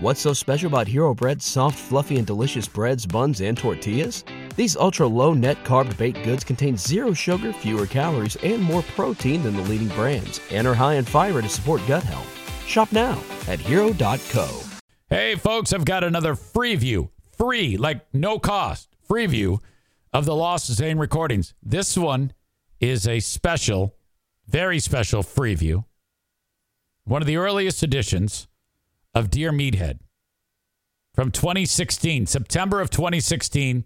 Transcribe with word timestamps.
What's 0.00 0.20
so 0.20 0.32
special 0.32 0.68
about 0.68 0.86
Hero 0.86 1.12
Bread's 1.12 1.44
soft, 1.44 1.76
fluffy, 1.76 2.18
and 2.18 2.26
delicious 2.26 2.68
breads, 2.68 3.04
buns, 3.04 3.40
and 3.40 3.58
tortillas? 3.58 4.22
These 4.54 4.76
ultra 4.76 5.08
low 5.08 5.34
net 5.34 5.64
carb 5.64 5.96
baked 5.96 6.22
goods 6.22 6.44
contain 6.44 6.76
zero 6.76 7.12
sugar, 7.12 7.52
fewer 7.52 7.84
calories, 7.84 8.36
and 8.36 8.62
more 8.62 8.82
protein 8.94 9.42
than 9.42 9.56
the 9.56 9.62
leading 9.62 9.88
brands, 9.88 10.40
and 10.52 10.68
are 10.68 10.74
high 10.74 10.94
in 10.94 11.04
fiber 11.04 11.42
to 11.42 11.48
support 11.48 11.84
gut 11.88 12.04
health. 12.04 12.28
Shop 12.64 12.92
now 12.92 13.20
at 13.48 13.58
hero.co. 13.58 14.60
Hey, 15.10 15.34
folks, 15.34 15.72
I've 15.72 15.84
got 15.84 16.04
another 16.04 16.36
free 16.36 16.76
view, 16.76 17.10
free, 17.36 17.76
like 17.76 18.06
no 18.14 18.38
cost, 18.38 18.94
free 19.02 19.26
view 19.26 19.60
of 20.12 20.26
the 20.26 20.36
Lost 20.36 20.72
Zane 20.72 20.98
recordings. 20.98 21.54
This 21.60 21.98
one 21.98 22.32
is 22.78 23.08
a 23.08 23.18
special, 23.18 23.96
very 24.46 24.78
special 24.78 25.24
free 25.24 25.56
view. 25.56 25.86
One 27.02 27.20
of 27.20 27.26
the 27.26 27.38
earliest 27.38 27.82
editions 27.82 28.46
of 29.14 29.30
Dear 29.30 29.52
Meathead 29.52 29.98
from 31.14 31.30
2016, 31.30 32.26
September 32.26 32.80
of 32.80 32.90
2016. 32.90 33.84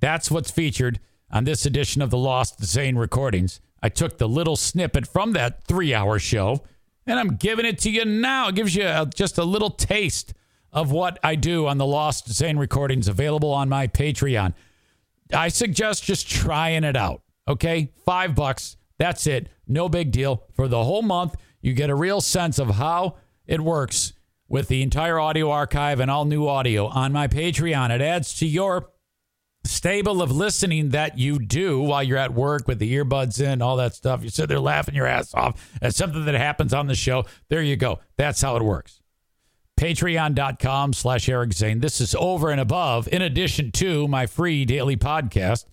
That's 0.00 0.30
what's 0.30 0.50
featured 0.50 1.00
on 1.30 1.44
this 1.44 1.66
edition 1.66 2.02
of 2.02 2.10
the 2.10 2.18
Lost 2.18 2.64
Zane 2.64 2.96
recordings. 2.96 3.60
I 3.82 3.88
took 3.88 4.18
the 4.18 4.28
little 4.28 4.56
snippet 4.56 5.06
from 5.06 5.32
that 5.32 5.64
three 5.64 5.94
hour 5.94 6.18
show 6.18 6.62
and 7.06 7.18
I'm 7.18 7.36
giving 7.36 7.64
it 7.64 7.78
to 7.80 7.90
you 7.90 8.04
now. 8.04 8.48
It 8.48 8.54
gives 8.54 8.74
you 8.74 8.84
a, 8.84 9.08
just 9.12 9.38
a 9.38 9.44
little 9.44 9.70
taste 9.70 10.34
of 10.72 10.90
what 10.90 11.18
I 11.22 11.36
do 11.36 11.66
on 11.66 11.78
the 11.78 11.86
Lost 11.86 12.30
Zane 12.30 12.58
recordings 12.58 13.08
available 13.08 13.52
on 13.52 13.68
my 13.68 13.86
Patreon. 13.86 14.54
I 15.32 15.48
suggest 15.48 16.04
just 16.04 16.28
trying 16.28 16.84
it 16.84 16.96
out. 16.96 17.22
Okay. 17.46 17.92
Five 18.04 18.34
bucks. 18.34 18.76
That's 18.98 19.26
it. 19.26 19.48
No 19.66 19.88
big 19.88 20.10
deal. 20.10 20.44
For 20.54 20.68
the 20.68 20.84
whole 20.84 21.02
month, 21.02 21.36
you 21.62 21.72
get 21.72 21.88
a 21.88 21.94
real 21.94 22.20
sense 22.20 22.58
of 22.58 22.70
how 22.70 23.16
it 23.46 23.60
works 23.60 24.12
with 24.48 24.68
the 24.68 24.82
entire 24.82 25.18
audio 25.18 25.50
archive 25.50 26.00
and 26.00 26.10
all 26.10 26.24
new 26.24 26.46
audio 26.46 26.86
on 26.86 27.12
my 27.12 27.28
Patreon. 27.28 27.90
It 27.90 28.00
adds 28.00 28.34
to 28.38 28.46
your 28.46 28.90
stable 29.64 30.22
of 30.22 30.30
listening 30.30 30.90
that 30.90 31.18
you 31.18 31.38
do 31.38 31.80
while 31.80 32.02
you're 32.02 32.16
at 32.16 32.32
work 32.32 32.66
with 32.66 32.78
the 32.78 32.94
earbuds 32.94 33.40
in, 33.40 33.60
all 33.60 33.76
that 33.76 33.94
stuff. 33.94 34.22
You 34.22 34.30
sit 34.30 34.48
there 34.48 34.60
laughing 34.60 34.94
your 34.94 35.06
ass 35.06 35.34
off 35.34 35.70
at 35.82 35.94
something 35.94 36.24
that 36.24 36.34
happens 36.34 36.72
on 36.72 36.86
the 36.86 36.94
show. 36.94 37.24
There 37.48 37.62
you 37.62 37.76
go. 37.76 38.00
That's 38.16 38.40
how 38.40 38.56
it 38.56 38.62
works. 38.62 39.02
Patreon.com 39.78 40.92
slash 40.92 41.28
Eric 41.28 41.52
Zane. 41.52 41.80
This 41.80 42.00
is 42.00 42.14
over 42.18 42.50
and 42.50 42.60
above, 42.60 43.06
in 43.08 43.22
addition 43.22 43.70
to 43.72 44.08
my 44.08 44.26
free 44.26 44.64
daily 44.64 44.96
podcast 44.96 45.66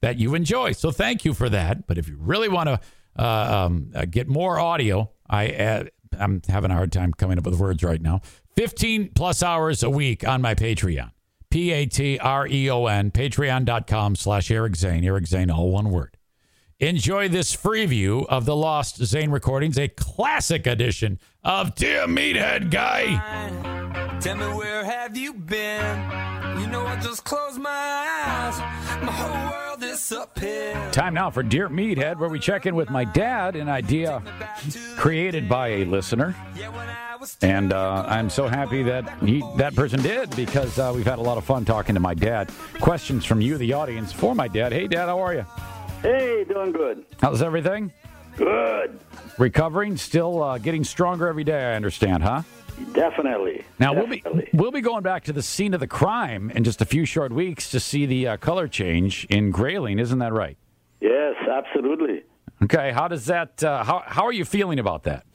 that 0.00 0.18
you 0.18 0.34
enjoy. 0.34 0.72
So 0.72 0.90
thank 0.90 1.24
you 1.24 1.34
for 1.34 1.48
that. 1.50 1.86
But 1.86 1.98
if 1.98 2.08
you 2.08 2.16
really 2.18 2.48
want 2.48 2.68
to 2.68 2.80
uh, 3.18 3.66
um, 3.66 3.90
uh, 3.94 4.06
get 4.06 4.28
more 4.28 4.58
audio, 4.58 5.10
I 5.28 5.48
uh, 5.50 5.84
I'm 6.18 6.42
having 6.48 6.70
a 6.70 6.74
hard 6.74 6.92
time 6.92 7.12
coming 7.12 7.38
up 7.38 7.46
with 7.46 7.58
words 7.58 7.82
right 7.82 8.00
now. 8.00 8.20
15 8.56 9.12
plus 9.14 9.42
hours 9.42 9.82
a 9.82 9.90
week 9.90 10.26
on 10.26 10.40
my 10.40 10.54
Patreon. 10.54 11.10
P 11.50 11.70
A 11.70 11.86
T 11.86 12.18
R 12.18 12.48
E 12.48 12.68
O 12.68 12.86
N, 12.86 13.10
patreon.com 13.12 14.16
slash 14.16 14.50
Eric 14.50 14.74
Zane. 14.76 15.04
Eric 15.04 15.26
Zane, 15.26 15.50
all 15.50 15.70
one 15.70 15.90
word. 15.90 16.16
Enjoy 16.80 17.28
this 17.28 17.52
free 17.52 17.86
view 17.86 18.26
of 18.28 18.44
the 18.44 18.56
Lost 18.56 18.96
Zane 19.04 19.30
recordings, 19.30 19.78
a 19.78 19.86
classic 19.86 20.66
edition 20.66 21.20
of 21.44 21.76
Dear 21.76 22.06
Meathead 22.06 22.70
Guy. 22.70 24.18
Tell 24.20 24.36
me 24.36 24.46
where 24.56 24.84
have 24.84 25.16
you 25.16 25.32
been? 25.32 26.23
You 26.58 26.66
know 26.68 26.86
I 26.86 26.98
just 27.00 27.24
closed 27.24 27.60
my 27.60 27.70
eyes. 27.70 28.58
My 29.02 29.12
whole 29.12 29.50
world 29.50 29.82
is 29.82 30.12
uphill. 30.12 30.90
Time 30.92 31.14
now 31.14 31.30
for 31.30 31.42
Dear 31.42 31.68
Meathead, 31.68 32.18
where 32.18 32.28
we 32.28 32.38
check 32.38 32.66
in 32.66 32.74
with 32.74 32.90
my 32.90 33.04
dad, 33.04 33.56
an 33.56 33.68
idea 33.68 34.22
created 34.96 35.48
by 35.48 35.68
a 35.68 35.84
listener. 35.84 36.34
Yeah, 36.56 36.68
when 36.68 36.88
I 36.88 37.16
was 37.16 37.36
And 37.42 37.72
uh, 37.72 38.04
I'm 38.06 38.30
so 38.30 38.46
happy 38.46 38.82
that 38.84 39.18
he, 39.20 39.42
that 39.56 39.74
person 39.74 40.00
did 40.02 40.34
because 40.36 40.78
uh, 40.78 40.92
we've 40.94 41.06
had 41.06 41.18
a 41.18 41.22
lot 41.22 41.38
of 41.38 41.44
fun 41.44 41.64
talking 41.64 41.94
to 41.94 42.00
my 42.00 42.14
dad. 42.14 42.50
Questions 42.80 43.24
from 43.24 43.40
you, 43.40 43.58
the 43.58 43.72
audience, 43.72 44.12
for 44.12 44.34
my 44.34 44.46
dad. 44.48 44.72
Hey, 44.72 44.86
Dad, 44.86 45.06
how 45.06 45.18
are 45.20 45.34
you? 45.34 45.46
Hey, 46.02 46.44
doing 46.44 46.72
good. 46.72 47.04
How's 47.20 47.42
everything? 47.42 47.92
Good. 48.36 48.98
Recovering, 49.38 49.96
still 49.96 50.42
uh, 50.42 50.58
getting 50.58 50.84
stronger 50.84 51.26
every 51.28 51.44
day. 51.44 51.72
I 51.72 51.74
understand, 51.76 52.22
huh? 52.22 52.42
Definitely. 52.92 53.64
Now 53.78 53.92
we'll 53.92 54.06
be 54.06 54.22
we'll 54.52 54.70
be 54.70 54.80
going 54.80 55.02
back 55.02 55.24
to 55.24 55.32
the 55.32 55.42
scene 55.42 55.74
of 55.74 55.80
the 55.80 55.86
crime 55.86 56.50
in 56.50 56.64
just 56.64 56.80
a 56.80 56.84
few 56.84 57.04
short 57.04 57.32
weeks 57.32 57.70
to 57.70 57.80
see 57.80 58.06
the 58.06 58.28
uh, 58.28 58.36
color 58.36 58.68
change 58.68 59.26
in 59.26 59.50
Grayling. 59.50 59.98
Isn't 59.98 60.18
that 60.18 60.32
right? 60.32 60.56
Yes, 61.00 61.34
absolutely. 61.50 62.22
Okay. 62.62 62.92
How 62.92 63.08
does 63.08 63.26
that? 63.26 63.62
Uh, 63.62 63.84
how 63.84 64.02
how 64.06 64.24
are 64.24 64.32
you 64.32 64.44
feeling 64.44 64.78
about 64.78 65.04
that? 65.04 65.26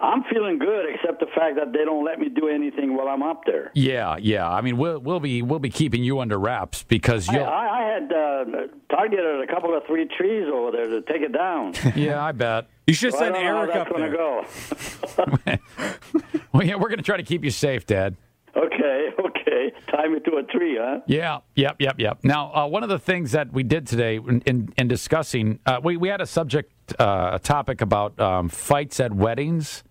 I'm 0.00 0.24
feeling 0.32 0.58
good, 0.58 0.86
except 0.94 1.20
the 1.20 1.26
fact 1.26 1.56
that 1.56 1.72
they 1.72 1.84
don't 1.84 2.04
let 2.04 2.18
me 2.18 2.28
do 2.30 2.48
anything 2.48 2.96
while 2.96 3.08
I'm 3.08 3.22
up 3.22 3.42
there. 3.44 3.70
Yeah, 3.74 4.16
yeah. 4.18 4.48
I 4.48 4.60
mean, 4.62 4.76
we'll 4.78 4.98
we'll 4.98 5.20
be 5.20 5.42
we'll 5.42 5.58
be 5.58 5.68
keeping 5.70 6.02
you 6.02 6.20
under 6.20 6.38
wraps 6.38 6.82
because 6.82 7.28
I, 7.28 7.34
you'll. 7.34 7.44
I, 7.44 7.68
I 7.68 7.82
had 7.92 8.12
uh, 8.12 8.44
targeted 8.90 9.42
a 9.42 9.46
couple 9.52 9.76
of 9.76 9.82
three 9.86 10.06
trees 10.16 10.46
over 10.52 10.70
there 10.72 10.88
to 10.88 11.02
take 11.02 11.20
it 11.22 11.32
down. 11.32 11.74
yeah, 11.96 12.22
I 12.24 12.32
bet. 12.32 12.66
You 12.86 12.94
should 12.94 13.12
So 13.12 13.18
I 13.18 13.20
send 13.24 13.34
don't 13.34 13.44
know 13.44 13.50
how 13.50 13.58
Eric 13.60 13.72
that's 13.74 13.90
up 13.90 13.96
going 13.96 14.10
to 14.10 15.46
there. 15.46 15.56
go. 15.56 15.58
Well, 16.52 16.64
yeah, 16.66 16.74
we're 16.74 16.88
going 16.88 16.98
to 16.98 17.04
try 17.04 17.16
to 17.16 17.22
keep 17.22 17.44
you 17.44 17.50
safe, 17.52 17.86
Dad. 17.86 18.16
Okay, 18.56 19.10
okay. 19.24 19.72
Tie 19.92 20.08
me 20.08 20.18
to 20.18 20.36
a 20.38 20.42
tree, 20.42 20.76
huh? 20.80 20.98
Yeah, 21.06 21.38
yep, 21.54 21.76
yep, 21.78 21.94
yep. 21.98 22.18
Now, 22.24 22.52
uh, 22.52 22.66
one 22.66 22.82
of 22.82 22.88
the 22.88 22.98
things 22.98 23.30
that 23.32 23.52
we 23.52 23.62
did 23.62 23.86
today 23.86 24.16
in, 24.16 24.40
in, 24.46 24.72
in 24.76 24.88
discussing, 24.88 25.60
uh, 25.64 25.80
we, 25.82 25.96
we 25.96 26.08
had 26.08 26.20
a 26.20 26.26
subject, 26.26 26.72
uh, 26.98 27.30
a 27.34 27.38
topic 27.38 27.80
about 27.80 28.18
um, 28.18 28.48
fights 28.48 28.98
at 28.98 29.12
weddings. 29.14 29.84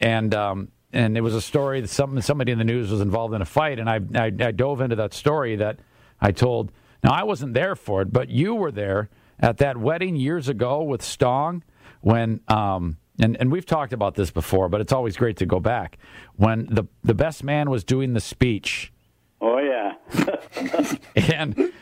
And 0.00 0.34
um, 0.34 0.68
and 0.92 1.16
it 1.16 1.20
was 1.20 1.34
a 1.34 1.42
story 1.42 1.80
that 1.80 1.88
some, 1.88 2.20
somebody 2.20 2.52
in 2.52 2.58
the 2.58 2.64
news 2.64 2.90
was 2.90 3.00
involved 3.00 3.34
in 3.34 3.42
a 3.42 3.46
fight. 3.46 3.78
And 3.78 3.88
I, 3.90 4.00
I, 4.14 4.26
I 4.26 4.50
dove 4.50 4.80
into 4.80 4.96
that 4.96 5.12
story 5.12 5.56
that 5.56 5.78
I 6.20 6.32
told. 6.32 6.72
Now, 7.04 7.12
I 7.12 7.24
wasn't 7.24 7.54
there 7.54 7.76
for 7.76 8.02
it, 8.02 8.12
but 8.12 8.28
you 8.30 8.54
were 8.54 8.72
there 8.72 9.10
at 9.38 9.58
that 9.58 9.76
wedding 9.76 10.16
years 10.16 10.48
ago 10.48 10.82
with 10.82 11.02
Stong 11.02 11.62
when. 12.00 12.40
Um, 12.48 12.98
and, 13.18 13.34
and 13.40 13.50
we've 13.50 13.64
talked 13.64 13.94
about 13.94 14.14
this 14.14 14.30
before, 14.30 14.68
but 14.68 14.82
it's 14.82 14.92
always 14.92 15.16
great 15.16 15.38
to 15.38 15.46
go 15.46 15.58
back. 15.58 15.96
When 16.34 16.66
the, 16.66 16.84
the 17.02 17.14
best 17.14 17.42
man 17.42 17.70
was 17.70 17.82
doing 17.82 18.12
the 18.12 18.20
speech, 18.20 18.92
Oh, 19.40 19.58
yeah. 19.58 19.94
and 21.16 21.72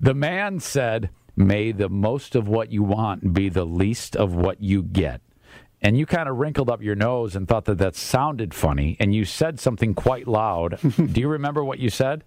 the 0.00 0.14
man 0.14 0.60
said, 0.60 1.10
May 1.36 1.72
the 1.72 1.88
most 1.88 2.36
of 2.36 2.48
what 2.48 2.70
you 2.70 2.82
want 2.82 3.34
be 3.34 3.48
the 3.48 3.64
least 3.64 4.14
of 4.14 4.34
what 4.34 4.62
you 4.62 4.82
get. 4.82 5.20
And 5.84 5.98
you 5.98 6.06
kind 6.06 6.30
of 6.30 6.38
wrinkled 6.38 6.70
up 6.70 6.80
your 6.80 6.94
nose 6.94 7.36
and 7.36 7.46
thought 7.46 7.66
that 7.66 7.76
that 7.76 7.94
sounded 7.94 8.54
funny, 8.54 8.96
and 8.98 9.14
you 9.14 9.26
said 9.26 9.60
something 9.60 9.94
quite 9.94 10.26
loud. 10.26 10.78
Do 10.96 11.20
you 11.20 11.28
remember 11.28 11.62
what 11.62 11.78
you 11.78 11.90
said? 11.90 12.24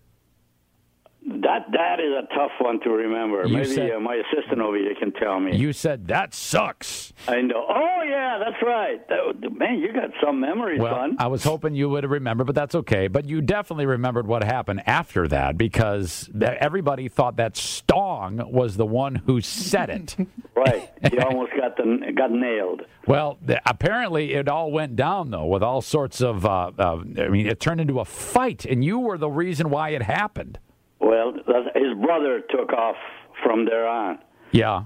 That 1.28 1.66
that 1.74 2.00
is 2.00 2.14
a 2.24 2.34
tough 2.34 2.52
one 2.60 2.80
to 2.82 2.90
remember. 2.90 3.46
You 3.46 3.58
Maybe 3.58 3.66
said- 3.68 3.92
uh, 3.92 4.00
my 4.00 4.16
assistant 4.16 4.62
over 4.62 4.78
here 4.78 4.96
can 4.98 5.12
tell 5.12 5.40
me. 5.40 5.56
You 5.58 5.74
said, 5.74 6.08
That 6.08 6.34
sucks. 6.34 7.12
I 7.28 7.42
know. 7.42 7.66
Oh, 7.68 8.02
yeah, 8.08 8.40
that's 8.40 8.62
right. 8.64 9.06
That, 9.10 9.52
man, 9.54 9.80
you 9.80 9.92
got 9.92 10.12
some 10.24 10.40
memory, 10.40 10.80
Well, 10.80 10.96
son. 10.96 11.18
I 11.20 11.28
was 11.28 11.44
hoping 11.44 11.76
you 11.76 11.90
would 11.90 12.04
have 12.04 12.12
remembered, 12.12 12.48
but 12.48 12.56
that's 12.56 12.76
okay. 12.76 13.08
But 13.08 13.26
you 13.26 13.42
definitely 13.42 13.86
remembered 13.86 14.26
what 14.26 14.44
happened 14.44 14.84
after 14.88 15.28
that 15.28 15.58
because 15.58 16.30
everybody 16.42 17.10
thought 17.10 17.36
that 17.38 17.58
Stong 17.58 18.50
was 18.52 18.78
the 18.78 18.86
one 18.86 19.16
who 19.16 19.42
said 19.42 19.90
it. 19.90 20.16
right. 20.56 20.90
You 21.12 21.20
almost 21.20 21.52
got 21.60 21.76
the, 21.76 22.14
got 22.16 22.32
nailed. 22.32 22.84
Well, 23.06 23.38
apparently 23.66 24.34
it 24.34 24.48
all 24.48 24.72
went 24.72 24.96
down 24.96 25.32
though, 25.32 25.46
with 25.46 25.64
all 25.64 25.82
sorts 25.82 26.22
of. 26.22 26.46
Uh, 26.46 26.72
uh, 26.80 26.98
I 27.18 27.28
mean, 27.28 27.48
it 27.48 27.60
turned 27.60 27.82
into 27.82 28.00
a 28.00 28.06
fight, 28.06 28.66
and 28.66 28.84
you 28.84 29.00
were 29.00 29.18
the 29.18 29.30
reason 29.30 29.70
why 29.70 29.90
it 29.90 30.04
happened. 30.04 30.60
Well, 31.08 31.34
his 31.74 31.94
brother 32.06 32.42
took 32.50 32.74
off 32.74 32.98
from 33.44 33.64
there 33.66 33.88
on. 33.88 34.20
Yeah. 34.52 34.84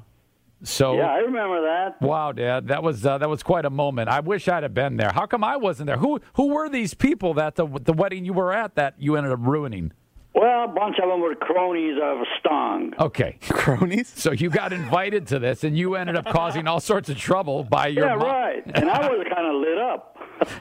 So. 0.64 0.96
Yeah, 0.96 1.08
I 1.10 1.18
remember 1.18 1.62
that. 1.64 2.00
Wow, 2.00 2.32
Dad, 2.32 2.68
that 2.68 2.84
was 2.84 3.04
uh, 3.04 3.18
that 3.18 3.28
was 3.28 3.42
quite 3.42 3.66
a 3.66 3.72
moment. 3.72 4.08
I 4.10 4.20
wish 4.20 4.48
I'd 4.48 4.62
have 4.62 4.76
been 4.76 4.98
there. 4.98 5.10
How 5.12 5.26
come 5.26 5.44
I 5.44 5.58
wasn't 5.58 5.88
there? 5.88 5.98
Who 5.98 6.20
who 6.34 6.50
were 6.54 6.70
these 6.70 6.94
people 6.94 7.34
that 7.34 7.56
the 7.56 7.66
the 7.66 7.94
wedding 7.94 8.24
you 8.26 8.34
were 8.34 8.54
at 8.54 8.76
that 8.76 8.94
you 9.00 9.16
ended 9.16 9.32
up 9.32 9.40
ruining? 9.42 9.94
Well, 10.36 10.66
a 10.66 10.68
bunch 10.68 10.98
of 11.04 11.10
them 11.10 11.20
were 11.22 11.34
cronies 11.36 11.98
of 12.02 12.20
Stong. 12.40 12.94
Okay, 13.00 13.38
Cronies? 13.50 14.08
so 14.16 14.32
you 14.32 14.50
got 14.52 14.72
invited 14.72 15.26
to 15.28 15.40
this, 15.40 15.64
and 15.64 15.76
you 15.76 15.96
ended 15.96 16.16
up 16.16 16.26
causing 16.28 16.68
all 16.68 16.80
sorts 16.80 17.10
of 17.10 17.18
trouble 17.18 17.64
by 17.64 17.88
your. 17.88 18.06
Yeah, 18.06 18.16
mom. 18.16 18.28
right. 18.28 18.64
And 18.76 18.90
I 18.90 19.10
was 19.10 19.26
kind 19.34 19.48
of 19.48 19.56
lit 19.60 19.78
up. 19.80 20.18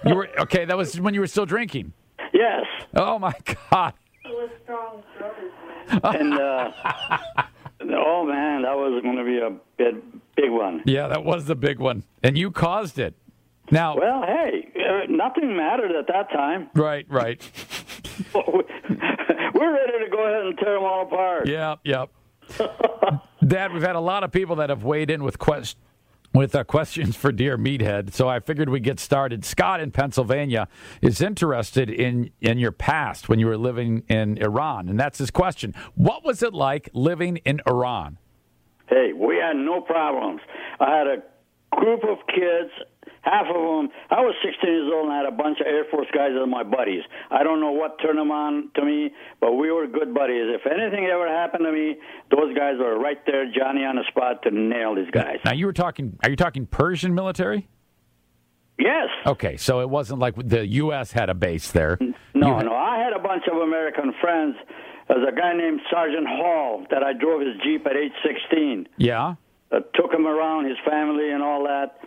You 0.07 0.15
were 0.15 0.29
okay. 0.41 0.65
That 0.65 0.79
was 0.79 0.99
when 0.99 1.13
you 1.13 1.21
were 1.21 1.27
still 1.27 1.47
drinking. 1.47 1.93
yes. 2.33 2.65
Oh 2.97 3.19
my 3.19 3.35
God. 3.71 3.93
And, 5.91 6.35
uh, 6.35 6.71
oh, 7.83 8.25
man, 8.27 8.63
that 8.63 8.77
was 8.77 9.03
going 9.03 9.17
to 9.17 9.25
be 9.25 9.39
a 9.39 9.51
big, 9.77 10.03
big 10.37 10.51
one. 10.51 10.83
Yeah, 10.87 11.09
that 11.09 11.25
was 11.25 11.47
the 11.47 11.55
big 11.57 11.79
one, 11.79 12.05
and 12.23 12.37
you 12.39 12.51
caused 12.51 12.99
it. 12.99 13.15
Now, 13.73 13.97
Well, 13.97 14.23
hey, 14.27 14.69
uh, 14.77 15.07
nothing 15.09 15.57
mattered 15.57 15.93
at 15.93 16.07
that 16.09 16.31
time. 16.31 16.69
right, 16.75 17.07
right. 17.09 17.41
We're 18.35 19.75
ready 19.75 20.05
to 20.05 20.09
go 20.11 20.27
ahead 20.27 20.47
and 20.47 20.59
tear 20.59 20.75
them 20.75 20.83
all 20.85 21.03
apart. 21.03 21.47
Yep, 21.49 21.81
yep. 21.85 22.11
Dad, 23.47 23.73
we've 23.73 23.83
had 23.83 23.97
a 23.97 24.01
lot 24.01 24.25
of 24.25 24.33
people 24.33 24.57
that 24.57 24.71
have 24.71 24.83
weighed 24.85 25.11
in 25.11 25.23
with 25.25 25.39
quest- 25.39 25.77
with 26.33 26.55
uh, 26.55 26.65
questions 26.65 27.17
for 27.17 27.33
Dear 27.33 27.59
Meathead. 27.59 28.13
So 28.13 28.29
I 28.29 28.41
figured 28.41 28.69
we'd 28.69 28.85
get 28.85 29.01
started. 29.01 29.45
Scott 29.45 29.81
in 29.81 29.91
Pennsylvania 29.91 30.69
is 31.03 31.21
interested 31.21 31.91
in, 31.91 32.31
in 32.41 32.59
your 32.59 32.73
past 32.73 33.29
when 33.29 33.39
you 33.39 33.47
were 33.47 33.59
living 33.59 34.05
in 34.09 34.39
Iran. 34.39 34.89
And 34.89 34.99
that's 34.99 35.19
his 35.19 35.31
question. 35.31 35.75
What 35.95 36.25
was 36.25 36.43
it 36.43 36.55
like 36.55 36.89
living 36.93 37.39
in 37.39 37.61
Iran? 37.67 38.19
Hey, 38.89 39.13
we 39.13 39.37
had 39.37 39.57
no 39.57 39.81
problems. 39.81 40.41
I 40.79 40.97
had 40.97 41.07
a 41.07 41.23
group 41.77 42.05
of 42.05 42.19
kids. 42.27 42.71
Half 43.23 43.47
of 43.49 43.55
them, 43.61 43.89
I 44.11 44.21
was 44.23 44.35
16 44.43 44.65
years 44.69 44.91
old 44.95 45.05
and 45.05 45.13
I 45.13 45.19
had 45.19 45.27
a 45.27 45.31
bunch 45.37 45.61
of 45.61 45.67
Air 45.67 45.85
Force 45.91 46.07
guys 46.15 46.31
as 46.33 46.49
my 46.49 46.63
buddies. 46.63 47.03
I 47.31 47.43
don't 47.43 47.61
know 47.61 47.73
what 47.73 48.01
turned 48.01 48.19
them 48.19 48.31
on 48.31 48.71
to 48.77 48.85
me, 48.85 49.11
but 49.41 49.53
we 49.55 49.71
were 49.71 49.87
good 49.87 50.15
buddies. 50.15 50.49
If 50.57 50.65
anything 50.67 51.05
ever 51.07 51.29
happened 51.29 51.65
to 51.67 51.73
me, 51.73 51.97
those 52.31 52.57
guys 52.57 52.77
were 52.79 52.99
right 52.99 53.19
there, 53.27 53.45
Johnny 53.53 53.85
on 53.85 53.97
the 53.97 54.05
spot 54.09 54.43
to 54.45 54.51
nail 54.51 54.95
these 54.95 55.11
guys. 55.11 55.37
Now 55.45 55.53
you 55.53 55.67
were 55.67 55.75
talking. 55.75 56.19
Are 56.25 56.31
you 56.31 56.37
talking 56.37 56.65
Persian 56.67 57.15
military? 57.15 57.69
Yes. 58.79 59.09
Okay, 59.27 59.57
so 59.59 59.81
it 59.81 59.91
wasn't 59.91 60.21
like 60.21 60.35
the 60.37 60.67
U.S. 60.67 61.13
had 61.13 61.29
a 61.29 61.35
base 61.35 61.71
there. 61.73 61.99
No, 62.35 62.57
had- 62.57 62.65
no. 62.67 62.75
I 62.75 62.99
had 62.99 63.13
a 63.13 63.19
bunch 63.19 63.43
of 63.53 63.59
American 63.59 64.15
friends. 64.21 64.57
There's 65.09 65.27
a 65.29 65.33
guy 65.37 65.53
named 65.55 65.81
Sergeant 65.91 66.27
Hall 66.27 66.87
that 66.91 67.03
I 67.03 67.13
drove 67.13 67.41
his 67.43 67.57
Jeep 67.63 67.85
at 67.87 67.97
age 67.97 68.13
16. 68.25 68.89
Yeah. 68.97 69.35
uh, 69.73 69.81
took 69.95 70.13
him 70.15 70.27
around 70.27 70.67
his 70.67 70.79
family 70.89 71.31
and 71.31 71.43
all 71.43 71.65
that, 71.65 71.99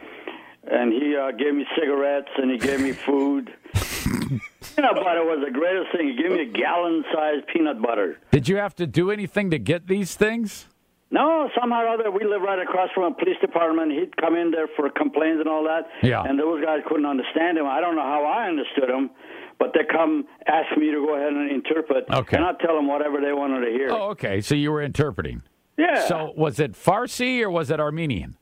and 0.69 0.92
he 0.94 1.15
uh, 1.15 1.31
gave 1.31 1.54
me 1.54 1.65
cigarettes 1.80 2.30
and 2.38 2.51
he 2.51 2.57
gave 2.57 2.80
me 2.81 2.92
food. 2.92 3.54
peanut 3.74 4.95
butter 4.95 5.24
was 5.24 5.44
the 5.45 5.51
greatest 5.51 5.92
thing. 5.95 6.10
He 6.15 6.21
gave 6.21 6.31
me 6.31 6.42
a 6.42 6.45
gallon-sized 6.51 7.48
peanut 7.48 7.81
butter. 7.81 8.18
Did 8.31 8.48
you 8.48 8.57
have 8.57 8.75
to 8.75 8.88
do 8.88 9.12
anything 9.12 9.51
to 9.51 9.60
get 9.60 9.88
these 9.88 10.15
things? 10.15 10.68
No, 11.12 11.48
somehow 11.60 11.83
or 11.83 11.88
other, 11.89 12.10
we 12.12 12.24
live 12.25 12.42
right 12.42 12.57
across 12.60 12.89
from 12.95 13.04
a 13.04 13.15
police 13.15 13.38
department. 13.39 13.92
He'd 13.92 14.18
come 14.18 14.36
in 14.36 14.50
there 14.50 14.68
for 14.75 14.89
complaints 14.89 15.39
and 15.42 15.48
all 15.48 15.63
that, 15.65 15.86
Yeah. 16.01 16.24
and 16.24 16.39
those 16.39 16.63
guys 16.63 16.80
couldn't 16.88 17.06
understand 17.06 17.57
him. 17.60 17.68
I 17.68 17.81
don't 17.81 17.95
know 17.95 18.01
how 18.01 18.25
I 18.25 18.48
understood 18.48 18.89
him, 18.89 19.12
but 19.60 19.74
they 19.75 19.81
come 19.92 20.25
ask 20.48 20.75
me 20.75 20.88
to 20.92 21.06
go 21.06 21.15
ahead 21.15 21.33
and 21.33 21.51
interpret, 21.51 22.06
Okay. 22.12 22.38
and 22.38 22.44
I'd 22.45 22.60
tell 22.60 22.75
them 22.75 22.88
whatever 22.88 23.21
they 23.21 23.31
wanted 23.31 23.63
to 23.65 23.71
hear. 23.71 23.92
Oh, 23.92 24.10
okay. 24.12 24.42
So 24.42 24.56
you 24.56 24.71
were 24.71 24.81
interpreting. 24.81 25.44
yeah. 25.77 26.07
So 26.07 26.33
was 26.36 26.60
it 26.60 26.71
Farsi 26.74 27.42
or 27.44 27.51
was 27.51 27.69
it 27.69 27.80
Armenian? 27.80 28.36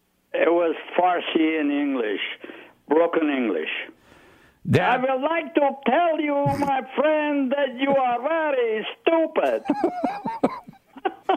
It 0.46 0.52
was 0.52 0.76
Farsi 0.98 1.60
and 1.60 1.72
English, 1.72 2.22
broken 2.88 3.30
English. 3.30 3.70
I 4.80 4.98
would 4.98 5.22
like 5.22 5.54
to 5.56 5.70
tell 5.88 6.20
you, 6.22 6.36
my 6.60 6.82
friend, 6.96 7.52
that 7.52 7.80
you 7.80 7.90
are 7.96 8.22
very 8.22 8.86
stupid. 9.02 9.64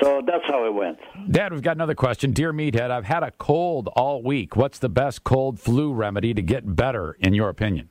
so 0.00 0.22
that's 0.26 0.44
how 0.46 0.64
it 0.66 0.74
went. 0.74 0.98
Dad, 1.30 1.52
we've 1.52 1.62
got 1.62 1.76
another 1.76 1.94
question. 1.94 2.32
Dear 2.32 2.52
Meathead, 2.52 2.90
I've 2.90 3.04
had 3.06 3.22
a 3.22 3.30
cold 3.32 3.88
all 3.96 4.22
week. 4.22 4.54
What's 4.56 4.78
the 4.78 4.88
best 4.88 5.24
cold 5.24 5.58
flu 5.58 5.92
remedy 5.92 6.34
to 6.34 6.42
get 6.42 6.76
better, 6.76 7.16
in 7.20 7.34
your 7.34 7.48
opinion? 7.48 7.88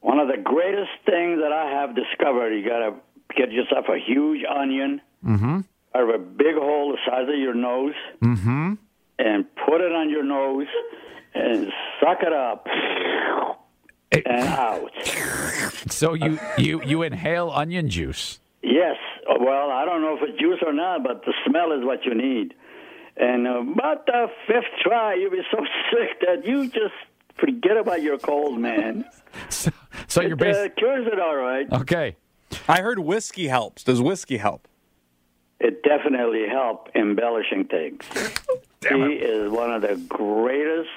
One 0.00 0.18
of 0.18 0.28
the 0.28 0.36
greatest 0.42 0.90
things 1.06 1.40
that 1.40 1.52
I 1.52 1.70
have 1.70 1.94
discovered, 1.96 2.50
you 2.54 2.64
got 2.68 2.78
to 2.80 2.94
get 3.36 3.50
yourself 3.52 3.86
a 3.88 3.98
huge 3.98 4.42
onion 4.48 5.00
Mm-hmm. 5.26 5.60
out 5.94 6.02
of 6.02 6.08
a 6.08 6.18
big 6.18 6.54
hole 6.54 6.92
the 6.92 6.98
size 7.06 7.28
of 7.28 7.38
your 7.38 7.52
nose 7.54 7.92
Mm-hmm. 8.22 8.72
and 9.18 9.44
put 9.66 9.80
it 9.82 9.92
on 9.92 10.08
your 10.20 10.24
nose 10.24 10.66
and 11.34 11.72
suck 12.00 12.18
it 12.22 12.32
up 12.32 12.66
and 14.12 14.26
out. 14.46 14.90
So 15.88 16.14
you, 16.14 16.38
you, 16.58 16.82
you 16.84 17.02
inhale 17.02 17.50
onion 17.50 17.88
juice. 17.88 18.40
Yes. 18.62 18.96
Well, 19.28 19.70
I 19.70 19.84
don't 19.84 20.02
know 20.02 20.16
if 20.16 20.28
it's 20.28 20.38
juice 20.38 20.58
or 20.64 20.72
not, 20.72 21.02
but 21.02 21.24
the 21.24 21.32
smell 21.46 21.72
is 21.72 21.84
what 21.84 22.04
you 22.04 22.14
need. 22.14 22.54
And 23.16 23.46
uh, 23.46 23.60
about 23.60 24.06
the 24.06 24.26
fifth 24.46 24.64
try, 24.82 25.14
you'll 25.14 25.30
be 25.30 25.42
so 25.50 25.58
sick 25.90 26.20
that 26.26 26.46
you 26.46 26.66
just 26.66 26.94
forget 27.38 27.76
about 27.76 28.02
your 28.02 28.18
cold, 28.18 28.58
man. 28.58 29.04
So, 29.48 29.70
so 30.08 30.20
you're 30.20 30.32
it 30.32 30.34
uh, 30.34 30.44
basically 30.44 30.82
cures 30.82 31.06
it 31.12 31.20
all 31.20 31.36
right. 31.36 31.72
okay. 31.72 32.16
I 32.68 32.80
heard 32.80 32.98
whiskey 32.98 33.46
helps. 33.46 33.84
Does 33.84 34.00
whiskey 34.02 34.38
help? 34.38 34.66
It 35.60 35.82
definitely 35.82 36.46
helped 36.48 36.96
embellishing 36.96 37.66
things. 37.66 38.04
He 38.88 38.94
is 39.14 39.50
one 39.50 39.70
of 39.70 39.82
the 39.82 39.96
greatest 40.08 40.88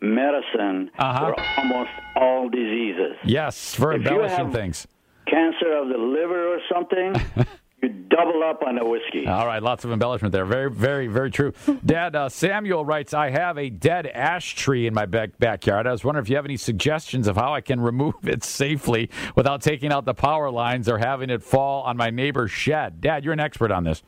medicine 0.00 0.90
Uh-huh. 0.98 1.34
for 1.34 1.42
almost 1.58 1.90
all 2.14 2.48
diseases. 2.48 3.16
Yes, 3.24 3.74
for 3.74 3.92
If 3.92 3.98
embellishing 4.06 4.52
things. 4.52 4.86
Cancer 5.26 5.72
of 5.72 5.88
the 5.88 5.98
liver 5.98 6.54
or 6.54 6.60
something, 6.72 7.14
you 7.82 7.88
double 7.88 8.44
up 8.44 8.62
on 8.64 8.76
the 8.76 8.84
whiskey. 8.84 9.26
All 9.26 9.46
right, 9.46 9.60
lots 9.60 9.84
of 9.84 9.90
embellishment 9.90 10.30
there. 10.30 10.44
Very, 10.44 10.70
very, 10.70 11.08
very 11.08 11.32
true. 11.32 11.52
Dad, 11.84 12.14
uh, 12.14 12.28
Samuel 12.28 12.84
writes, 12.84 13.12
I 13.12 13.30
have 13.30 13.58
a 13.58 13.68
dead 13.68 14.06
ash 14.06 14.54
tree 14.54 14.86
in 14.86 14.94
my 14.94 15.06
back- 15.06 15.38
backyard. 15.40 15.88
I 15.88 15.90
was 15.92 16.04
wondering 16.04 16.24
if 16.24 16.30
you 16.30 16.36
have 16.36 16.44
any 16.44 16.56
suggestions 16.56 17.26
of 17.26 17.34
how 17.34 17.52
I 17.52 17.62
can 17.62 17.80
remove 17.90 18.14
it 18.28 18.44
safely 18.44 19.10
without 19.34 19.60
taking 19.60 19.90
out 19.92 20.04
the 20.04 20.14
power 20.14 20.50
lines 20.52 20.88
or 20.88 20.98
having 20.98 21.30
it 21.30 21.42
fall 21.42 21.82
on 21.82 21.96
my 21.96 22.10
neighbor's 22.10 22.52
shed. 22.52 23.00
Dad, 23.00 23.24
you're 23.24 23.32
an 23.32 23.40
expert 23.40 23.72
on 23.72 23.82
this. 23.82 24.04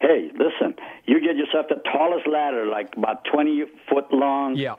Hey, 0.00 0.30
listen, 0.32 0.49
you 1.10 1.20
get 1.20 1.36
yourself 1.36 1.66
the 1.68 1.80
tallest 1.92 2.26
ladder, 2.26 2.66
like 2.66 2.88
about 2.96 3.24
20 3.32 3.64
foot 3.88 4.06
long. 4.12 4.56
Yeah. 4.56 4.74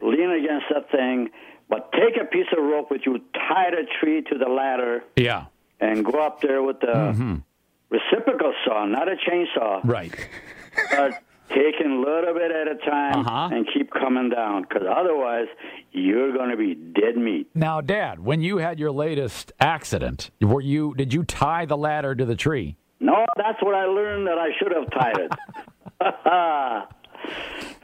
Lean 0.00 0.30
against 0.30 0.66
that 0.72 0.90
thing, 0.90 1.30
but 1.68 1.90
take 1.92 2.16
a 2.20 2.24
piece 2.24 2.46
of 2.56 2.62
rope 2.64 2.90
with 2.90 3.02
you, 3.06 3.18
tie 3.34 3.70
the 3.70 3.84
tree 4.00 4.22
to 4.30 4.38
the 4.38 4.48
ladder, 4.48 5.02
Yeah. 5.16 5.44
and 5.80 6.04
go 6.04 6.16
up 6.24 6.40
there 6.40 6.62
with 6.62 6.80
the 6.80 6.96
reciprocal 7.90 8.52
saw, 8.64 8.84
not 8.86 9.08
a 9.08 9.16
chainsaw. 9.16 9.80
Right. 9.84 10.12
Start 10.88 11.14
taking 11.50 11.90
a 11.92 12.00
little 12.00 12.34
bit 12.34 12.50
at 12.50 12.66
a 12.68 12.76
time 12.90 13.18
Uh-huh. 13.26 13.48
and 13.54 13.68
keep 13.72 13.90
coming 13.90 14.30
down, 14.30 14.62
because 14.62 14.84
otherwise 14.88 15.46
you're 15.92 16.32
going 16.32 16.50
to 16.50 16.56
be 16.56 16.74
dead 16.74 17.16
meat. 17.16 17.48
Now, 17.54 17.80
Dad, 17.80 18.20
when 18.24 18.40
you 18.40 18.56
had 18.58 18.78
your 18.80 18.90
latest 18.90 19.52
accident, 19.60 20.30
were 20.40 20.62
you 20.62 20.94
did 20.96 21.12
you 21.12 21.22
tie 21.24 21.66
the 21.66 21.76
ladder 21.76 22.14
to 22.14 22.24
the 22.24 22.36
tree? 22.36 22.76
No, 23.02 23.26
that's 23.36 23.60
what 23.62 23.74
I 23.74 23.84
learned 23.86 24.26
that 24.28 24.38
I 24.38 24.50
should 24.58 24.72
have 24.72 24.88
tied 24.92 25.18
it. 25.18 25.32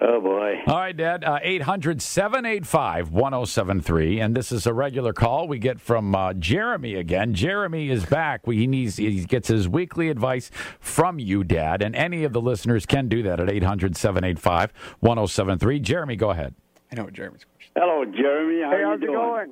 oh 0.00 0.20
boy. 0.20 0.62
All 0.66 0.76
right, 0.78 0.96
Dad. 0.96 1.24
Uh, 1.24 1.38
800 1.42 2.00
785 2.00 3.10
1073. 3.10 4.20
And 4.20 4.36
this 4.36 4.52
is 4.52 4.66
a 4.66 4.72
regular 4.72 5.12
call 5.12 5.48
we 5.48 5.58
get 5.58 5.80
from 5.80 6.14
uh, 6.14 6.34
Jeremy 6.34 6.94
again. 6.94 7.34
Jeremy 7.34 7.90
is 7.90 8.06
back. 8.06 8.46
We, 8.46 8.58
he, 8.58 8.66
needs, 8.66 8.96
he 8.96 9.24
gets 9.24 9.48
his 9.48 9.68
weekly 9.68 10.08
advice 10.08 10.50
from 10.80 11.18
you, 11.18 11.42
Dad. 11.44 11.82
And 11.82 11.96
any 11.96 12.24
of 12.24 12.32
the 12.32 12.40
listeners 12.40 12.86
can 12.86 13.08
do 13.08 13.22
that 13.24 13.40
at 13.40 13.50
800 13.50 13.96
785 13.96 14.72
1073. 15.00 15.80
Jeremy, 15.80 16.16
go 16.16 16.30
ahead. 16.30 16.54
I 16.90 16.94
know 16.94 17.04
what 17.04 17.12
Jeremy's 17.12 17.44
question. 17.44 17.72
Hello, 17.76 18.04
Jeremy. 18.04 18.62
How 18.62 18.70
Hey, 18.70 18.78
you 18.80 18.86
how's 18.86 18.96
it 18.98 19.00
doing? 19.06 19.12
going? 19.14 19.50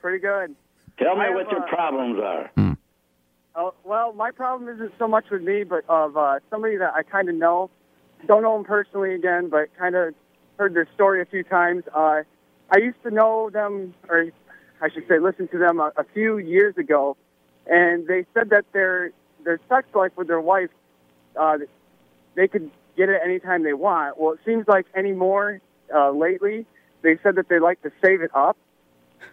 Pretty 0.00 0.18
good. 0.18 0.54
Tell 0.98 1.14
me 1.16 1.26
I 1.26 1.30
what 1.30 1.44
have, 1.44 1.52
your 1.52 1.62
uh, 1.62 1.68
problems 1.68 2.20
are. 2.20 2.50
Uh, 3.54 3.70
well, 3.84 4.12
my 4.12 4.30
problem 4.30 4.72
isn't 4.74 4.92
so 4.98 5.08
much 5.08 5.24
with 5.30 5.42
me, 5.42 5.64
but 5.64 5.84
of 5.88 6.16
uh, 6.16 6.38
somebody 6.50 6.76
that 6.76 6.94
I 6.94 7.02
kind 7.02 7.28
of 7.28 7.34
know. 7.34 7.70
Don't 8.26 8.42
know 8.42 8.54
them 8.54 8.64
personally 8.64 9.14
again, 9.14 9.48
but 9.48 9.74
kind 9.76 9.96
of 9.96 10.14
heard 10.58 10.74
their 10.74 10.86
story 10.94 11.22
a 11.22 11.24
few 11.24 11.42
times. 11.42 11.84
Uh, 11.94 12.22
I 12.70 12.78
used 12.78 13.02
to 13.02 13.10
know 13.10 13.50
them, 13.50 13.94
or 14.08 14.26
I 14.80 14.88
should 14.90 15.08
say, 15.08 15.18
listen 15.18 15.48
to 15.48 15.58
them 15.58 15.80
a, 15.80 15.92
a 15.96 16.04
few 16.14 16.38
years 16.38 16.76
ago, 16.76 17.16
and 17.66 18.06
they 18.06 18.24
said 18.34 18.50
that 18.50 18.66
their 18.72 19.10
their 19.42 19.58
sex 19.68 19.88
life 19.94 20.12
with 20.16 20.28
their 20.28 20.40
wife, 20.40 20.70
uh, 21.34 21.58
they 22.36 22.46
could 22.46 22.70
get 22.96 23.08
it 23.08 23.20
anytime 23.24 23.62
they 23.62 23.72
want. 23.72 24.20
Well, 24.20 24.34
it 24.34 24.40
seems 24.44 24.68
like 24.68 24.86
anymore 24.94 25.60
uh, 25.92 26.10
lately, 26.10 26.66
they 27.02 27.18
said 27.22 27.36
that 27.36 27.48
they 27.48 27.58
like 27.58 27.82
to 27.82 27.90
save 28.04 28.20
it 28.20 28.30
up 28.34 28.58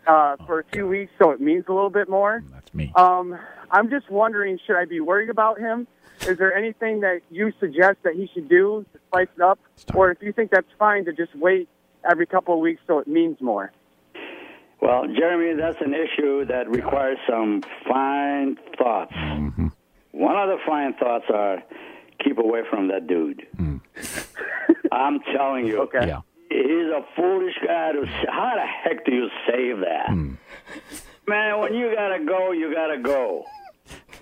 uh, 0.06 0.38
for 0.46 0.60
a 0.60 0.64
few 0.72 0.88
weeks, 0.88 1.12
so 1.20 1.32
it 1.32 1.42
means 1.42 1.66
a 1.68 1.74
little 1.74 1.90
bit 1.90 2.10
more. 2.10 2.44
That's 2.52 2.74
me. 2.74 2.92
Um, 2.96 3.38
I'm 3.72 3.90
just 3.90 4.10
wondering, 4.10 4.60
should 4.66 4.78
I 4.78 4.86
be 4.86 5.00
worried 5.00 5.30
about 5.30 5.60
him? 5.60 5.88
Is 6.22 6.38
there 6.38 6.56
anything 6.56 7.02
that 7.02 7.22
you 7.30 7.54
suggest 7.60 7.98
that 8.04 8.16
he 8.16 8.30
should 8.34 8.50
do 8.50 8.86
to 8.94 9.00
spice 9.08 9.28
it 9.36 9.42
up, 9.42 9.60
or 9.94 10.12
if 10.12 10.22
you 10.22 10.34
think 10.34 10.52
that's 10.52 10.68
fine 10.80 11.06
to 11.06 11.14
just 11.14 11.36
wait 11.36 11.70
every 12.10 12.26
couple 12.26 12.54
of 12.56 12.60
weeks 12.60 12.82
so 12.88 13.00
it 13.00 13.08
means 13.08 13.40
more? 13.40 13.72
Well, 14.82 15.06
Jeremy, 15.08 15.60
that's 15.60 15.82
an 15.82 15.94
issue 15.94 16.46
that 16.46 16.70
requires 16.70 17.18
some 17.30 17.64
fine 17.88 18.58
thoughts. 18.78 19.14
One 20.12 20.36
of 20.36 20.50
the 20.50 20.58
fine 20.66 20.94
thoughts 20.96 21.26
are 21.34 21.64
keep 22.24 22.38
away 22.38 22.62
from 22.70 22.88
that 22.88 23.08
dude. 23.08 23.46
I'm 24.92 25.20
telling 25.36 25.68
you. 25.68 25.82
Okay. 25.82 26.08
yeah. 26.08 26.22
He's 26.50 26.88
a 26.88 27.06
foolish 27.16 27.56
guy. 27.66 27.92
To, 27.94 28.06
how 28.30 28.54
the 28.56 28.66
heck 28.66 29.06
do 29.06 29.12
you 29.14 29.30
save 29.48 29.80
that? 29.80 30.10
Man, 31.28 31.60
when 31.60 31.74
you 31.74 31.94
gotta 31.94 32.24
go, 32.24 32.52
you 32.52 32.74
gotta 32.74 32.98
go. 33.00 33.46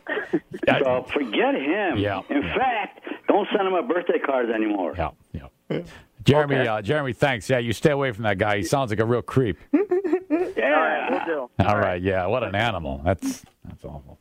So 0.68 1.06
forget 1.12 1.56
him. 1.56 1.98
Yeah. 1.98 2.22
In 2.30 2.42
fact, 2.42 3.02
don't 3.28 3.48
send 3.56 3.68
him 3.68 3.74
a 3.74 3.84
birthday 3.84 4.20
cards 4.20 4.52
anymore. 4.52 4.94
Yeah. 4.96 5.10
Yeah. 5.34 5.82
Jeremy, 6.24 6.68
uh, 6.68 6.82
Jeremy, 6.82 7.14
thanks. 7.14 7.50
Yeah, 7.50 7.60
you 7.60 7.74
stay 7.74 7.92
away 7.92 8.12
from 8.12 8.24
that 8.24 8.38
guy. 8.38 8.58
He 8.58 8.64
sounds 8.64 8.92
like 8.92 9.00
a 9.00 9.06
real 9.06 9.22
creep. 9.22 9.58
All 9.74 9.80
right, 10.32 11.08
we'll 11.10 11.26
do. 11.26 11.50
All 11.66 11.78
right, 11.78 12.02
yeah. 12.02 12.26
What 12.26 12.44
an 12.44 12.56
animal. 12.56 13.02
That's 13.04 13.44
that's 13.64 13.84
awful. 13.84 14.20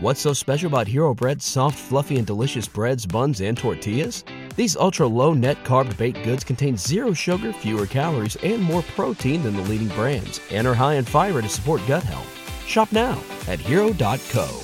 What's 0.00 0.20
so 0.20 0.32
special 0.32 0.66
about 0.68 0.86
Hero 0.88 1.14
Bread's 1.14 1.44
soft, 1.44 1.78
fluffy, 1.78 2.16
and 2.16 2.26
delicious 2.26 2.66
breads, 2.66 3.06
buns, 3.06 3.40
and 3.40 3.56
tortillas? 3.56 4.24
These 4.56 4.76
ultra 4.76 5.06
low 5.06 5.34
net 5.34 5.62
carb 5.64 5.96
baked 5.96 6.22
goods 6.22 6.44
contain 6.44 6.76
zero 6.76 7.12
sugar, 7.12 7.52
fewer 7.52 7.86
calories, 7.86 8.36
and 8.36 8.62
more 8.62 8.82
protein 8.82 9.42
than 9.42 9.56
the 9.56 9.62
leading 9.62 9.88
brands, 9.88 10.40
and 10.50 10.66
are 10.66 10.74
high 10.74 10.94
in 10.94 11.04
fiber 11.04 11.42
to 11.42 11.48
support 11.48 11.80
gut 11.88 12.04
health. 12.04 12.30
Shop 12.66 12.92
now 12.92 13.20
at 13.48 13.58
hero.co. 13.58 14.60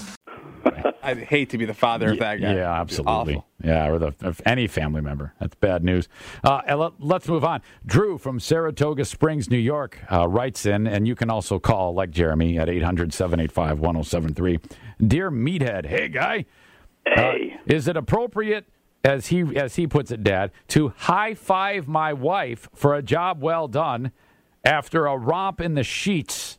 I'd 1.02 1.18
hate 1.18 1.50
to 1.50 1.58
be 1.58 1.64
the 1.64 1.74
father 1.74 2.12
of 2.12 2.18
that 2.18 2.40
guy. 2.40 2.54
Yeah, 2.54 2.80
absolutely. 2.80 3.42
Yeah, 3.64 3.88
or 3.88 3.98
the 3.98 4.14
of 4.20 4.40
any 4.44 4.66
family 4.66 5.00
member. 5.00 5.34
That's 5.40 5.54
bad 5.54 5.82
news. 5.82 6.08
Uh, 6.44 6.60
let, 6.76 6.92
let's 7.00 7.28
move 7.28 7.44
on. 7.44 7.62
Drew 7.84 8.18
from 8.18 8.38
Saratoga 8.38 9.04
Springs, 9.04 9.50
New 9.50 9.58
York, 9.58 9.98
uh, 10.12 10.28
writes 10.28 10.66
in, 10.66 10.86
and 10.86 11.08
you 11.08 11.14
can 11.14 11.30
also 11.30 11.58
call, 11.58 11.94
like 11.94 12.10
Jeremy, 12.10 12.58
at 12.58 12.68
800 12.68 13.12
785 13.12 13.80
1073. 13.80 14.60
Dear 15.06 15.30
Meathead, 15.30 15.86
hey, 15.86 16.08
guy. 16.08 16.44
Hey. 17.06 17.56
Uh, 17.56 17.72
is 17.74 17.88
it 17.88 17.96
appropriate, 17.96 18.66
as 19.04 19.28
he, 19.28 19.56
as 19.56 19.76
he 19.76 19.86
puts 19.86 20.10
it, 20.10 20.22
Dad, 20.22 20.50
to 20.68 20.90
high 20.96 21.34
five 21.34 21.88
my 21.88 22.12
wife 22.12 22.68
for 22.74 22.94
a 22.94 23.02
job 23.02 23.40
well 23.42 23.68
done 23.68 24.12
after 24.64 25.06
a 25.06 25.16
romp 25.16 25.60
in 25.60 25.74
the 25.74 25.82
sheets? 25.84 26.58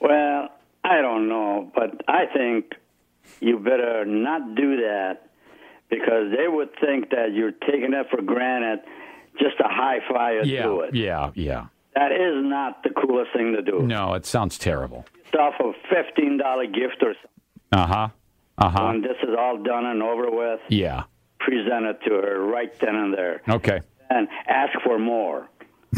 Well, 0.00 0.48
I 0.82 1.00
don't 1.02 1.28
know, 1.28 1.70
but 1.74 2.02
I 2.08 2.24
think 2.32 2.74
you 3.40 3.58
better 3.58 4.04
not 4.04 4.54
do 4.54 4.76
that 4.76 5.26
because 5.90 6.32
they 6.36 6.48
would 6.48 6.70
think 6.80 7.10
that 7.10 7.32
you're 7.34 7.52
taking 7.52 7.92
it 7.92 8.06
for 8.10 8.22
granted 8.22 8.80
just 9.38 9.58
to 9.58 9.64
high 9.64 9.98
five 10.10 10.46
Yeah, 10.46 10.62
do 10.64 10.80
it. 10.80 10.94
yeah, 10.94 11.30
yeah. 11.34 11.66
That 11.94 12.12
is 12.12 12.34
not 12.44 12.82
the 12.82 12.90
coolest 12.90 13.32
thing 13.34 13.52
to 13.54 13.62
do. 13.62 13.80
No, 13.82 14.14
it 14.14 14.24
sounds 14.24 14.58
terrible. 14.58 15.04
Stuff 15.28 15.54
a 15.60 15.72
fifteen 15.92 16.38
dollar 16.38 16.66
gift 16.66 17.02
or 17.02 17.14
something. 17.14 17.28
Uh 17.72 17.86
huh. 17.86 18.08
Uh 18.60 18.68
huh. 18.70 18.86
When 18.88 19.00
this 19.02 19.16
is 19.22 19.30
all 19.38 19.56
done 19.62 19.86
and 19.86 20.02
over 20.02 20.30
with, 20.30 20.60
Yeah. 20.68 21.04
present 21.38 21.86
it 21.86 21.98
to 22.06 22.10
her 22.14 22.40
right 22.44 22.78
then 22.80 22.94
and 22.94 23.14
there, 23.14 23.40
Okay. 23.48 23.80
and 24.10 24.28
ask 24.46 24.72
for 24.84 24.98
more. 24.98 25.48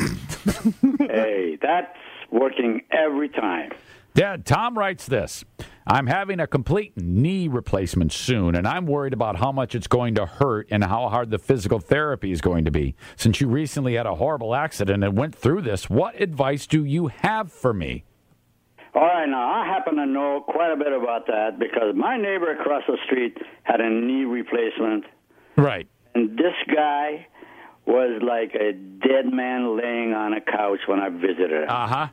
hey, 0.99 1.59
that's 1.61 1.97
working 2.31 2.81
every 2.91 3.29
time. 3.29 3.71
Dad, 4.15 4.45
Tom 4.45 4.77
writes 4.79 5.07
this 5.07 5.45
I'm 5.87 6.07
having 6.07 6.39
a 6.39 6.47
complete 6.47 6.93
knee 6.97 7.49
replacement 7.49 8.13
soon, 8.13 8.55
and 8.55 8.67
I'm 8.69 8.87
worried 8.87 9.13
about 9.13 9.37
how 9.37 9.51
much 9.53 9.75
it's 9.75 9.87
going 9.89 10.15
to 10.15 10.27
hurt 10.27 10.69
and 10.71 10.85
how 10.85 11.09
hard 11.09 11.31
the 11.31 11.39
physical 11.39 11.81
therapy 11.81 12.31
is 12.31 12.41
going 12.41 12.65
to 12.67 12.71
be. 12.71 12.95
Since 13.17 13.41
you 13.41 13.49
recently 13.49 13.95
had 13.95 14.07
a 14.07 14.15
horrible 14.15 14.55
accident 14.55 15.03
and 15.03 15.17
went 15.19 15.35
through 15.35 15.63
this, 15.63 15.91
what 15.91 16.21
advice 16.21 16.67
do 16.67 16.85
you 16.85 17.09
have 17.09 17.51
for 17.53 17.73
me? 17.75 18.05
All 18.95 19.03
right, 19.03 19.27
now 19.29 19.51
I 19.63 19.67
happen 19.67 19.97
to 19.97 20.07
know 20.07 20.45
quite 20.47 20.71
a 20.71 20.77
bit 20.77 20.93
about 20.93 21.27
that 21.29 21.59
because 21.59 21.95
my 21.95 22.17
neighbor 22.19 22.51
across 22.53 22.83
the 22.87 22.99
street 23.07 23.37
had 23.63 23.81
a 23.81 23.89
knee 23.89 24.25
replacement, 24.25 25.05
Right. 25.57 25.87
and 26.15 26.37
this 26.37 26.55
guy 26.75 27.27
was 27.87 28.21
like 28.23 28.55
a 28.55 28.73
dead 28.73 29.33
man 29.33 29.77
laying 29.77 30.13
on 30.13 30.35
a 30.35 30.41
couch 30.43 30.81
when 30.87 31.01
I 31.01 31.09
visited 31.09 31.63
him 31.65 31.69
Uh 31.71 31.87
huh. 31.87 32.07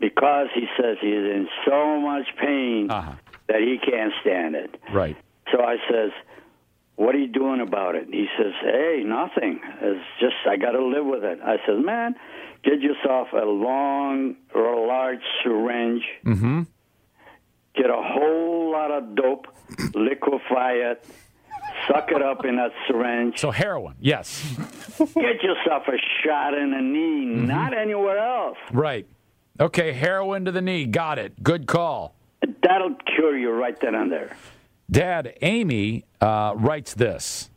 because 0.00 0.48
he 0.54 0.66
says 0.78 0.98
he's 1.00 1.12
in 1.36 1.48
so 1.66 1.98
much 1.98 2.26
pain 2.36 2.90
Uh-huh. 2.90 3.12
that 3.48 3.60
he 3.62 3.78
can't 3.78 4.12
stand 4.20 4.54
it. 4.54 4.76
Right. 4.92 5.16
So 5.50 5.62
I 5.64 5.76
says, 5.90 6.10
"What 6.96 7.14
are 7.14 7.18
you 7.18 7.26
doing 7.28 7.60
about 7.60 7.94
it?" 7.94 8.06
He 8.12 8.28
says, 8.38 8.52
"Hey, 8.60 9.02
nothing. 9.04 9.60
It's 9.80 10.04
just 10.20 10.36
I 10.46 10.56
got 10.56 10.72
to 10.72 10.84
live 10.84 11.04
with 11.06 11.24
it." 11.24 11.40
I 11.42 11.56
says, 11.66 11.82
"Man, 11.84 12.14
get 12.64 12.80
yourself 12.80 13.28
a 13.32 13.44
long 13.44 14.36
or 14.54 14.64
a 14.72 14.86
large 14.86 15.20
syringe. 15.42 16.02
Mm-hmm. 16.24 16.62
Get 17.74 17.86
a 17.90 17.96
whole 18.02 18.70
lot 18.72 18.90
of 18.90 19.14
dope, 19.14 19.46
liquefy 19.94 20.72
it, 20.74 21.04
suck 21.88 22.10
it 22.12 22.20
up 22.22 22.44
in 22.44 22.56
that 22.56 22.72
syringe. 22.86 23.38
So, 23.38 23.50
heroin. 23.50 23.94
Yes. 24.00 24.42
Get 24.98 25.42
yourself 25.42 25.84
a 25.88 25.96
shot 26.22 26.54
in 26.54 26.70
the 26.72 26.80
knee, 26.82 27.22
Mm-hmm. 27.34 27.46
not 27.46 27.76
anywhere 27.76 28.18
else. 28.18 28.58
right. 28.72 29.06
Okay, 29.60 29.92
heroin 29.92 30.46
to 30.46 30.50
the 30.52 30.62
knee. 30.62 30.86
Got 30.86 31.18
it. 31.18 31.40
Good 31.42 31.66
call. 31.66 32.14
That'll 32.62 32.94
cure 33.14 33.36
you 33.36 33.50
right 33.50 33.78
then 33.80 33.94
and 33.94 34.10
there." 34.10 34.34
Dad, 34.90 35.34
Amy 35.42 36.04
uh, 36.20 36.54
writes 36.56 36.94
this. 36.94 37.50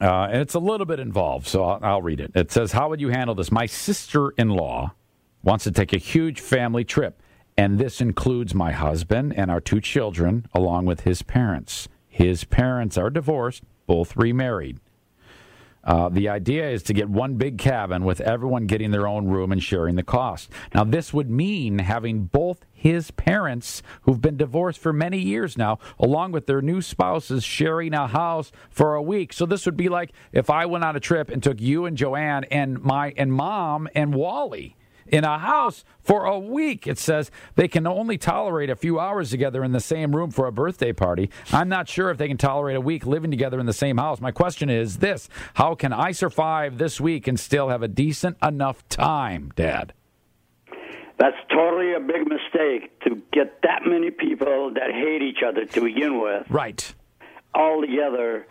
Uh, 0.00 0.28
and 0.30 0.40
it's 0.40 0.54
a 0.54 0.58
little 0.58 0.86
bit 0.86 0.98
involved, 0.98 1.46
so 1.46 1.64
I'll, 1.64 1.78
I'll 1.82 2.02
read 2.02 2.20
it. 2.20 2.32
It 2.34 2.50
says, 2.50 2.72
How 2.72 2.88
would 2.88 3.00
you 3.00 3.10
handle 3.10 3.34
this? 3.34 3.52
My 3.52 3.66
sister 3.66 4.30
in 4.30 4.48
law 4.48 4.92
wants 5.42 5.64
to 5.64 5.72
take 5.72 5.92
a 5.92 5.98
huge 5.98 6.40
family 6.40 6.84
trip, 6.84 7.22
and 7.56 7.78
this 7.78 8.00
includes 8.00 8.54
my 8.54 8.72
husband 8.72 9.34
and 9.36 9.50
our 9.50 9.60
two 9.60 9.80
children, 9.80 10.46
along 10.54 10.86
with 10.86 11.00
his 11.00 11.22
parents. 11.22 11.88
His 12.08 12.44
parents 12.44 12.96
are 12.96 13.10
divorced, 13.10 13.62
both 13.86 14.16
remarried. 14.16 14.80
Uh, 15.82 16.08
the 16.08 16.28
idea 16.28 16.68
is 16.68 16.82
to 16.84 16.92
get 16.92 17.08
one 17.08 17.34
big 17.34 17.58
cabin 17.58 18.04
with 18.04 18.20
everyone 18.20 18.66
getting 18.66 18.90
their 18.90 19.06
own 19.06 19.26
room 19.26 19.50
and 19.50 19.62
sharing 19.62 19.96
the 19.96 20.02
cost. 20.02 20.50
Now, 20.74 20.84
this 20.84 21.12
would 21.12 21.30
mean 21.30 21.78
having 21.78 22.24
both 22.24 22.66
his 22.72 23.10
parents, 23.10 23.82
who've 24.02 24.20
been 24.20 24.36
divorced 24.36 24.78
for 24.78 24.92
many 24.92 25.18
years 25.18 25.56
now, 25.58 25.78
along 25.98 26.32
with 26.32 26.46
their 26.46 26.62
new 26.62 26.80
spouses, 26.80 27.44
sharing 27.44 27.94
a 27.94 28.06
house 28.06 28.52
for 28.70 28.94
a 28.94 29.02
week. 29.02 29.32
So 29.32 29.46
this 29.46 29.66
would 29.66 29.76
be 29.76 29.88
like 29.88 30.12
if 30.32 30.48
I 30.50 30.66
went 30.66 30.84
on 30.84 30.96
a 30.96 31.00
trip 31.00 31.30
and 31.30 31.42
took 31.42 31.60
you 31.60 31.84
and 31.84 31.96
Joanne 31.96 32.44
and 32.44 32.80
my 32.82 33.12
and 33.16 33.32
mom 33.32 33.88
and 33.94 34.14
Wally 34.14 34.76
in 35.10 35.24
a 35.24 35.38
house 35.38 35.84
for 36.02 36.24
a 36.24 36.38
week. 36.38 36.86
It 36.86 36.98
says 36.98 37.30
they 37.56 37.68
can 37.68 37.86
only 37.86 38.16
tolerate 38.18 38.70
a 38.70 38.76
few 38.76 38.98
hours 38.98 39.30
together 39.30 39.62
in 39.64 39.72
the 39.72 39.80
same 39.80 40.14
room 40.14 40.30
for 40.30 40.46
a 40.46 40.52
birthday 40.52 40.92
party. 40.92 41.30
I'm 41.52 41.68
not 41.68 41.88
sure 41.88 42.10
if 42.10 42.18
they 42.18 42.28
can 42.28 42.36
tolerate 42.38 42.76
a 42.76 42.80
week 42.80 43.06
living 43.06 43.30
together 43.30 43.60
in 43.60 43.66
the 43.66 43.72
same 43.72 43.98
house. 43.98 44.20
My 44.20 44.30
question 44.30 44.70
is 44.70 44.98
this 44.98 45.28
How 45.54 45.74
can 45.74 45.92
I 45.92 46.12
survive 46.12 46.78
this 46.78 47.00
week 47.00 47.26
and 47.28 47.38
still 47.38 47.68
have 47.68 47.82
a 47.82 47.88
decent 47.88 48.36
enough 48.42 48.88
time, 48.88 49.52
Dad? 49.54 49.92
That's 51.18 51.36
totally 51.52 51.92
a 51.94 52.00
big 52.00 52.26
mistake 52.26 52.98
to 53.00 53.20
get 53.32 53.60
that 53.62 53.82
many 53.84 54.10
people 54.10 54.72
that 54.74 54.90
hate 54.90 55.20
each 55.22 55.42
other 55.46 55.66
to 55.66 55.80
begin 55.82 56.18
with 56.20 56.46
Right. 56.48 56.94
all 57.54 57.82
together 57.82 58.46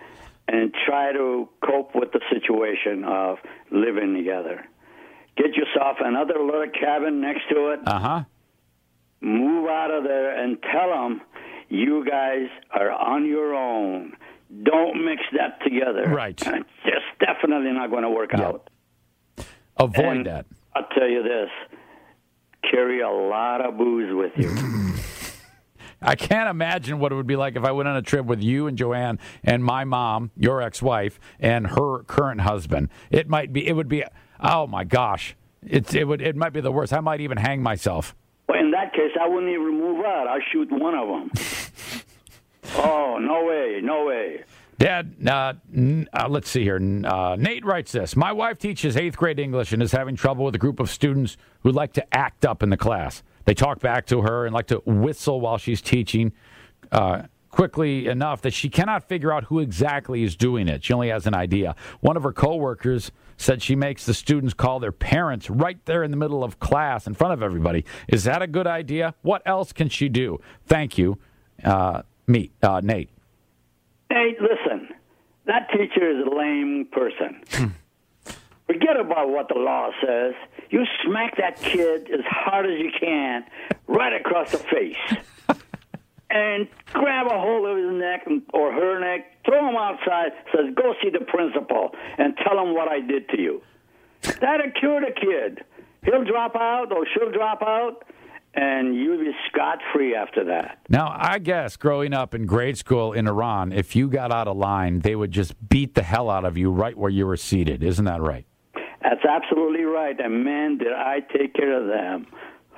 and 0.47 0.73
try 0.85 1.11
to 1.13 1.49
cope 1.65 1.95
with 1.95 2.11
the 2.11 2.21
situation 2.31 3.03
of 3.05 3.37
living 3.71 4.13
together. 4.15 4.65
Get 5.37 5.55
yourself 5.55 5.97
another 6.01 6.35
little 6.43 6.67
cabin 6.79 7.21
next 7.21 7.41
to 7.49 7.69
it. 7.69 7.79
Uh 7.85 7.99
huh. 7.99 8.23
Move 9.21 9.69
out 9.69 9.91
of 9.91 10.03
there 10.03 10.41
and 10.43 10.57
tell 10.71 10.89
them 10.89 11.21
you 11.69 12.05
guys 12.05 12.47
are 12.71 12.91
on 12.91 13.25
your 13.25 13.53
own. 13.53 14.13
Don't 14.63 15.05
mix 15.05 15.21
that 15.37 15.61
together. 15.63 16.07
Right. 16.09 16.31
It's 16.41 16.69
just 16.83 17.05
definitely 17.19 17.71
not 17.71 17.89
going 17.91 18.03
to 18.03 18.09
work 18.09 18.31
Yeah. 18.33 18.47
out. 18.47 18.69
Avoid 19.77 20.05
And 20.17 20.25
that. 20.25 20.45
I'll 20.75 20.87
tell 20.97 21.07
you 21.07 21.23
this 21.23 21.49
carry 22.69 23.01
a 23.01 23.09
lot 23.09 23.61
of 23.65 23.77
booze 23.77 24.13
with 24.13 24.31
you. 24.37 24.49
I 26.01 26.15
can't 26.15 26.49
imagine 26.49 26.99
what 26.99 27.11
it 27.11 27.15
would 27.15 27.27
be 27.27 27.35
like 27.35 27.55
if 27.57 27.63
I 27.63 27.71
went 27.71 27.89
on 27.89 27.95
a 27.97 28.01
trip 28.01 28.25
with 28.25 28.41
you 28.41 28.67
and 28.67 28.77
Joanne 28.77 29.19
and 29.43 29.63
my 29.63 29.83
mom, 29.83 30.31
your 30.37 30.61
ex-wife, 30.61 31.19
and 31.39 31.67
her 31.67 32.03
current 32.03 32.41
husband. 32.41 32.89
It 33.11 33.27
might 33.29 33.51
be. 33.53 33.67
It 33.67 33.73
would 33.73 33.89
be. 33.89 34.03
Oh 34.39 34.67
my 34.67 34.83
gosh! 34.83 35.35
It's. 35.65 35.93
It 35.93 36.07
would. 36.07 36.21
It 36.21 36.35
might 36.35 36.53
be 36.53 36.61
the 36.61 36.71
worst. 36.71 36.93
I 36.93 36.99
might 36.99 37.21
even 37.21 37.37
hang 37.37 37.61
myself. 37.61 38.15
well, 38.47 38.59
in 38.59 38.71
that 38.71 38.93
case, 38.93 39.11
I 39.19 39.27
wouldn't 39.27 39.51
even 39.51 39.79
move 39.79 40.05
out. 40.05 40.27
I'll 40.27 40.39
shoot 40.51 40.69
one 40.71 40.95
of 40.95 41.07
them. 41.07 41.31
oh, 42.77 43.17
no 43.19 43.45
way, 43.45 43.79
no 43.83 44.05
way. 44.05 44.43
Dad, 44.77 45.27
uh, 45.27 45.53
n- 45.75 46.07
uh, 46.13 46.27
let's 46.29 46.49
see 46.49 46.63
here. 46.63 46.79
Uh, 47.05 47.35
Nate 47.37 47.65
writes 47.65 47.91
this. 47.91 48.15
My 48.15 48.31
wife 48.31 48.57
teaches 48.57 48.95
eighth 48.95 49.17
grade 49.17 49.37
English 49.37 49.73
and 49.73 49.83
is 49.83 49.91
having 49.91 50.15
trouble 50.15 50.45
with 50.45 50.55
a 50.55 50.59
group 50.59 50.79
of 50.79 50.89
students 50.89 51.35
who 51.63 51.71
like 51.71 51.91
to 51.93 52.15
act 52.15 52.45
up 52.45 52.63
in 52.63 52.69
the 52.69 52.77
class. 52.77 53.21
They 53.43 53.53
talk 53.53 53.79
back 53.81 54.05
to 54.07 54.21
her 54.21 54.45
and 54.45 54.53
like 54.53 54.67
to 54.67 54.81
whistle 54.85 55.41
while 55.41 55.57
she's 55.57 55.81
teaching 55.81 56.31
uh, 56.93 57.23
quickly 57.49 58.07
enough 58.07 58.41
that 58.43 58.53
she 58.53 58.69
cannot 58.69 59.03
figure 59.09 59.33
out 59.33 59.45
who 59.45 59.59
exactly 59.59 60.23
is 60.23 60.37
doing 60.37 60.69
it. 60.69 60.83
She 60.85 60.93
only 60.93 61.09
has 61.09 61.27
an 61.27 61.33
idea. 61.33 61.75
One 61.99 62.15
of 62.15 62.23
her 62.23 62.31
coworkers 62.31 63.11
said 63.39 63.63
she 63.63 63.75
makes 63.75 64.05
the 64.05 64.13
students 64.13 64.53
call 64.53 64.79
their 64.79 64.91
parents 64.91 65.49
right 65.49 65.83
there 65.85 66.03
in 66.03 66.11
the 66.11 66.17
middle 66.17 66.43
of 66.43 66.59
class 66.59 67.07
in 67.07 67.13
front 67.13 67.33
of 67.33 67.41
everybody. 67.41 67.85
Is 68.07 68.25
that 68.25 68.41
a 68.41 68.47
good 68.47 68.67
idea? 68.67 69.15
What 69.21 69.41
else 69.45 69.71
can 69.71 69.87
she 69.89 70.09
do? 70.09 70.39
Thank 70.67 70.97
you, 70.97 71.17
uh, 71.63 72.03
me, 72.27 72.51
uh, 72.61 72.81
Nate. 72.83 73.09
Hey, 74.09 74.35
listen, 74.41 74.89
that 75.45 75.69
teacher 75.71 76.09
is 76.11 76.27
a 76.27 76.35
lame 76.35 76.87
person. 76.91 77.73
Forget 78.67 78.99
about 78.99 79.29
what 79.29 79.47
the 79.47 79.55
law 79.57 79.89
says. 80.05 80.33
You 80.69 80.83
smack 81.03 81.37
that 81.37 81.59
kid 81.59 82.09
as 82.11 82.25
hard 82.25 82.65
as 82.65 82.77
you 82.77 82.91
can, 82.99 83.45
right 83.87 84.13
across 84.13 84.51
the 84.51 84.57
face, 84.59 85.17
and 86.29 86.67
grab 86.93 87.27
a 87.27 87.39
hold 87.39 87.67
of 87.67 87.77
his 87.77 87.99
neck 87.99 88.27
or 88.53 88.71
her 88.71 88.99
neck, 88.99 89.43
throw 89.45 89.67
him 89.69 89.75
outside, 89.75 90.31
says, 90.55 90.73
"Go 90.75 90.93
see 91.01 91.09
the 91.09 91.25
principal 91.25 91.91
and 92.17 92.37
tell 92.37 92.59
him 92.59 92.73
what 92.73 92.87
I 92.87 92.99
did 92.99 93.29
to 93.29 93.41
you." 93.41 93.61
That'll 94.39 94.71
cure 94.71 95.01
the 95.01 95.11
kid. 95.11 95.63
He'll 96.03 96.23
drop 96.23 96.55
out 96.55 96.91
or 96.91 97.05
she'll 97.13 97.31
drop 97.31 97.61
out, 97.61 98.03
and 98.53 98.95
you'll 98.95 99.19
be 99.19 99.31
scot 99.47 99.79
free 99.93 100.15
after 100.15 100.43
that. 100.45 100.79
Now, 100.89 101.15
I 101.17 101.39
guess 101.39 101.77
growing 101.77 102.13
up 102.13 102.33
in 102.33 102.45
grade 102.45 102.77
school 102.77 103.13
in 103.13 103.27
Iran, 103.27 103.71
if 103.71 103.95
you 103.95 104.07
got 104.07 104.31
out 104.31 104.47
of 104.47 104.57
line, 104.57 104.99
they 104.99 105.15
would 105.15 105.31
just 105.31 105.69
beat 105.69 105.95
the 105.95 106.03
hell 106.03 106.29
out 106.29 106.45
of 106.45 106.57
you 106.57 106.71
right 106.71 106.97
where 106.97 107.11
you 107.11 107.25
were 107.25 107.37
seated. 107.37 107.83
Isn't 107.83 108.05
that 108.05 108.21
right? 108.21 108.45
That's 109.01 109.23
absolutely 109.23 109.83
right. 109.83 110.19
And 110.19 110.43
man, 110.43 110.77
did 110.77 110.93
I 110.93 111.21
take 111.21 111.53
care 111.53 111.81
of 111.81 111.87
them. 111.87 112.27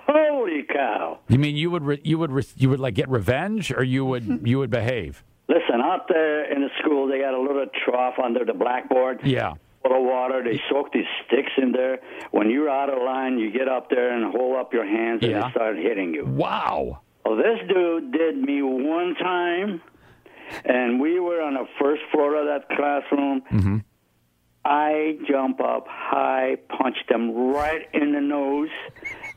Holy 0.07 0.63
cow! 0.63 1.19
You 1.29 1.37
mean 1.39 1.55
you 1.55 1.69
would 1.71 1.83
re- 1.83 2.01
you 2.03 2.17
would 2.19 2.31
re- 2.31 2.43
you 2.57 2.69
would 2.69 2.79
like 2.79 2.95
get 2.95 3.09
revenge, 3.09 3.71
or 3.71 3.83
you 3.83 4.03
would 4.05 4.41
you 4.47 4.59
would 4.59 4.69
behave? 4.69 5.23
Listen, 5.47 5.81
out 5.81 6.07
there 6.07 6.51
in 6.51 6.61
the 6.61 6.69
school, 6.79 7.07
they 7.07 7.19
got 7.19 7.33
a 7.33 7.41
little 7.41 7.65
trough 7.85 8.15
under 8.23 8.45
the 8.45 8.53
blackboard. 8.53 9.19
Yeah. 9.23 9.53
Full 9.83 9.97
of 9.97 10.03
water. 10.03 10.43
They 10.43 10.61
soak 10.69 10.93
these 10.93 11.05
sticks 11.25 11.51
in 11.57 11.71
there. 11.71 11.99
When 12.31 12.49
you're 12.49 12.69
out 12.69 12.89
of 12.89 13.01
line, 13.03 13.37
you 13.39 13.51
get 13.51 13.67
up 13.67 13.89
there 13.89 14.11
and 14.15 14.31
hold 14.33 14.55
up 14.57 14.73
your 14.73 14.85
hands, 14.85 15.23
and 15.23 15.31
Yeah. 15.31 15.45
they 15.47 15.51
start 15.51 15.77
hitting 15.77 16.13
you. 16.13 16.25
Wow. 16.25 17.01
Well, 17.25 17.35
this 17.35 17.59
dude 17.67 18.11
did 18.13 18.37
me 18.37 18.61
one 18.61 19.15
time, 19.15 19.81
and 20.65 20.99
we 21.01 21.19
were 21.19 21.41
on 21.41 21.55
the 21.55 21.65
first 21.79 22.01
floor 22.11 22.35
of 22.35 22.45
that 22.45 22.69
classroom. 22.77 23.41
Mm-hmm. 23.51 23.77
I 24.63 25.17
jump 25.27 25.59
up 25.59 25.87
high, 25.89 26.57
punch 26.69 26.97
him 27.09 27.31
right 27.51 27.87
in 27.93 28.13
the 28.13 28.21
nose. 28.21 28.69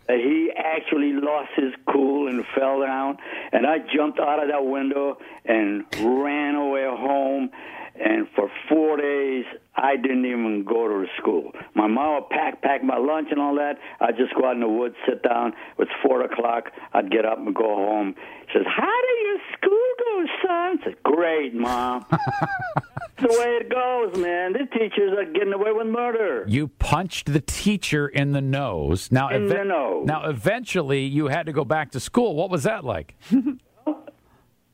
He 0.09 0.44
actually 0.76 1.12
lost 1.12 1.50
his 1.57 1.73
cool 1.90 2.28
and 2.28 2.45
fell 2.54 2.81
down. 2.81 3.19
And 3.52 3.66
I 3.66 3.78
jumped 3.95 4.19
out 4.19 4.43
of 4.43 4.49
that 4.49 4.64
window 4.64 5.19
and 5.45 5.85
ran 6.00 6.54
away 6.54 6.85
home. 6.85 7.50
And 7.97 8.26
for 8.35 8.50
four 8.69 8.97
days, 8.97 9.45
I 9.76 9.97
didn't 9.97 10.26
even 10.26 10.64
go 10.64 10.88
to 10.88 11.07
school. 11.19 11.52
My 11.75 11.87
mom 11.87 12.14
would 12.14 12.31
pack, 12.31 12.61
pack 12.61 12.83
my 12.83 12.99
lunch 12.99 13.28
and 13.31 13.40
all 13.40 13.54
that. 13.54 13.78
I'd 14.00 14.16
just 14.16 14.35
go 14.35 14.47
out 14.47 14.54
in 14.54 14.61
the 14.61 14.69
woods, 14.69 14.97
sit 15.07 15.23
down. 15.23 15.49
It 15.52 15.78
was 15.78 15.88
four 16.04 16.23
o'clock. 16.23 16.73
I'd 16.93 17.11
get 17.11 17.25
up 17.25 17.38
and 17.38 17.54
go 17.54 17.76
home. 17.76 18.14
She 18.49 18.59
says, 18.59 18.66
"How 18.66 19.00
did 19.02 19.26
your 19.26 19.38
school 19.57 19.88
go, 19.99 20.26
son?" 20.43 20.78
I 20.81 20.85
said, 20.85 21.02
"Great, 21.04 21.54
mom." 21.54 22.04
The 23.21 23.28
way 23.28 23.59
it 23.61 23.68
goes, 23.71 24.16
man. 24.21 24.52
The 24.54 24.66
teachers 24.76 25.12
are 25.16 25.25
getting 25.33 25.52
away 25.52 25.71
with 25.73 25.87
murder. 25.87 26.44
You 26.49 26.68
punched 26.68 27.33
the 27.33 27.40
teacher 27.40 28.09
in 28.09 28.33
the 28.33 28.40
nose. 28.40 29.11
Now, 29.12 29.28
In 29.28 29.47
the 29.47 29.62
nose. 29.64 30.04
now, 30.06 30.25
eventually, 30.28 31.04
you 31.04 31.28
had 31.28 31.47
to 31.47 31.52
go 31.52 31.64
back 31.64 31.92
to 31.92 32.00
school. 32.00 32.35
What 32.35 32.50
was 32.50 32.64
that 32.64 32.85
like? 32.85 33.14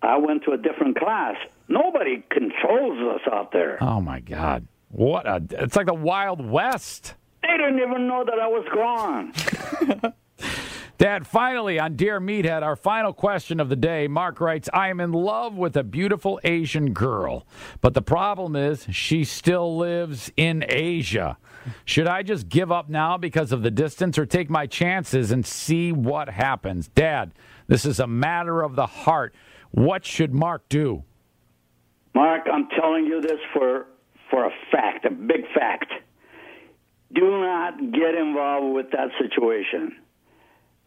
I 0.03 0.17
went 0.17 0.45
to 0.45 0.53
a 0.53 0.57
different 0.57 0.99
class. 0.99 1.37
Nobody 1.69 2.25
controls 2.31 2.99
us 3.15 3.21
out 3.31 3.53
there. 3.53 3.77
Oh 3.83 4.01
my 4.01 4.21
God! 4.21 4.67
What 4.89 5.27
a! 5.27 5.43
It's 5.51 5.77
like 5.77 5.87
the 5.87 5.95
Wild 5.95 6.45
West. 6.45 7.15
They 7.43 7.57
didn't 7.57 7.79
even 7.81 8.09
know 8.09 8.25
that 8.25 8.39
I 8.39 8.49
was 8.49 8.67
gone. 8.75 10.13
Dad, 11.01 11.27
finally 11.27 11.79
on 11.79 11.97
Dear 11.97 12.21
Meathead, 12.21 12.63
our 12.63 12.77
final 12.77 13.15
question 13.15 13.59
of 13.59 13.71
the 13.71 13.75
day. 13.75 14.07
Mark 14.07 14.39
writes, 14.39 14.69
I 14.71 14.91
am 14.91 15.01
in 15.01 15.13
love 15.13 15.55
with 15.55 15.75
a 15.75 15.83
beautiful 15.83 16.39
Asian 16.45 16.93
girl, 16.93 17.47
but 17.81 17.95
the 17.95 18.03
problem 18.03 18.55
is 18.55 18.87
she 18.91 19.25
still 19.25 19.79
lives 19.79 20.31
in 20.37 20.63
Asia. 20.69 21.39
Should 21.87 22.07
I 22.07 22.23
just 22.23 22.51
give 22.51 22.71
up 22.71 22.91
now 22.91 23.17
because 23.17 23.51
of 23.51 23.63
the 23.63 23.71
distance 23.71 24.19
or 24.19 24.27
take 24.27 24.51
my 24.51 24.67
chances 24.67 25.31
and 25.31 25.47
see 25.47 25.91
what 25.91 26.29
happens? 26.29 26.89
Dad, 26.89 27.33
this 27.67 27.87
is 27.87 27.99
a 27.99 28.07
matter 28.07 28.61
of 28.61 28.77
the 28.77 28.85
heart. 28.85 29.35
What 29.71 30.05
should 30.05 30.35
Mark 30.35 30.69
do? 30.69 31.05
Mark, 32.15 32.43
I'm 32.53 32.69
telling 32.79 33.07
you 33.07 33.23
this 33.23 33.41
for 33.55 33.87
for 34.29 34.45
a 34.45 34.51
fact, 34.71 35.07
a 35.07 35.11
big 35.11 35.51
fact. 35.55 35.95
Do 37.15 37.41
not 37.41 37.91
get 37.91 38.15
involved 38.15 38.75
with 38.75 38.91
that 38.91 39.09
situation. 39.19 39.97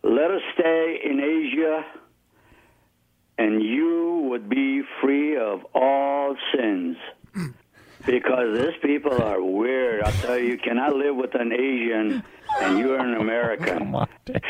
Let 0.04 0.32
us 0.32 0.42
stay 0.54 1.00
in 1.04 1.20
Asia, 1.20 1.86
and 3.38 3.64
you 3.64 4.28
would 4.30 4.50
be 4.50 4.82
free 5.02 5.38
of 5.38 5.66
all 5.74 6.36
sins. 6.56 6.98
Because 8.06 8.58
these 8.58 8.76
people 8.82 9.22
are 9.22 9.42
weird. 9.42 10.04
I'll 10.04 10.12
tell 10.12 10.38
you, 10.38 10.50
you 10.50 10.58
cannot 10.58 10.94
live 10.94 11.16
with 11.16 11.36
an 11.36 11.54
Asian 11.54 12.22
and 12.62 12.78
you're 12.78 13.00
an 13.00 13.16
American. 13.16 13.96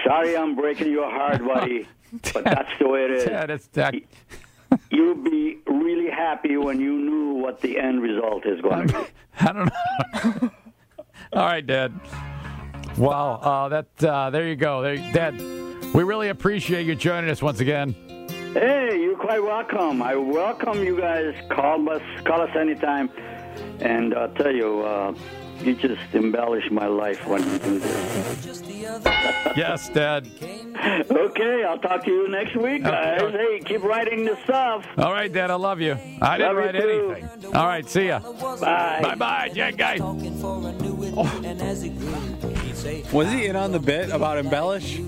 Sorry 0.03 0.35
I'm 0.35 0.55
breaking 0.55 0.91
your 0.91 1.09
heart, 1.09 1.45
buddy, 1.45 1.87
but 2.33 2.45
that's 2.45 2.71
the 2.79 2.87
way 2.87 3.05
it 3.05 3.11
is. 3.11 3.25
Dad, 3.25 3.51
it's 3.51 3.67
that. 3.67 3.93
You'll 4.89 5.13
be 5.15 5.59
really 5.67 6.09
happy 6.09 6.57
when 6.57 6.79
you 6.79 6.93
knew 6.97 7.33
what 7.35 7.61
the 7.61 7.77
end 7.77 8.01
result 8.01 8.45
is 8.47 8.59
going 8.61 8.87
to 8.87 9.01
be. 9.01 9.07
I 9.39 9.53
don't 9.53 9.65
know. 10.41 10.51
All 11.33 11.45
right, 11.45 11.65
Dad. 11.65 11.93
Wow, 12.97 13.39
uh, 13.41 13.69
that 13.69 14.03
uh, 14.03 14.29
there 14.29 14.47
you 14.47 14.55
go, 14.55 14.81
there, 14.81 14.97
Dad. 15.13 15.39
We 15.93 16.03
really 16.03 16.29
appreciate 16.29 16.85
you 16.85 16.95
joining 16.95 17.29
us 17.29 17.41
once 17.41 17.59
again. 17.59 17.95
Hey, 18.53 18.99
you're 19.01 19.17
quite 19.17 19.41
welcome. 19.41 20.01
I 20.01 20.15
welcome 20.15 20.83
you 20.83 20.97
guys. 20.97 21.33
Call 21.49 21.89
us, 21.89 22.01
call 22.23 22.41
us 22.41 22.55
anytime. 22.55 23.09
And 23.79 24.13
I'll 24.13 24.29
tell 24.29 24.51
you, 24.51 24.81
uh, 24.81 25.13
you 25.61 25.75
just 25.75 26.01
embellish 26.13 26.69
my 26.69 26.85
life 26.87 27.25
when 27.25 27.41
you 27.43 27.57
do 27.59 27.79
this. 27.79 28.61
Yes, 29.55 29.89
Dad. 29.89 30.27
Okay, 31.09 31.63
I'll 31.63 31.77
talk 31.79 32.03
to 32.05 32.11
you 32.11 32.27
next 32.27 32.55
week, 32.55 32.83
guys. 32.83 33.21
Hey, 33.31 33.59
keep 33.65 33.83
writing 33.83 34.25
the 34.25 34.37
stuff. 34.43 34.85
All 34.97 35.13
right, 35.13 35.31
Dad. 35.31 35.49
I 35.49 35.55
love 35.55 35.79
you. 35.81 35.97
I 36.21 36.37
didn't 36.37 36.55
Love 36.55 36.65
write 36.65 36.75
anything. 36.75 37.55
All 37.55 37.67
right, 37.67 37.87
see 37.87 38.07
ya. 38.07 38.19
Bye. 38.19 38.99
Bye, 39.01 39.15
bye, 39.15 39.49
Jet 39.53 39.77
guy. 39.77 39.97
Was 43.11 43.31
he 43.31 43.45
in 43.45 43.55
on 43.55 43.71
the 43.71 43.79
bit 43.79 44.09
about 44.09 44.37
embellish? 44.37 44.99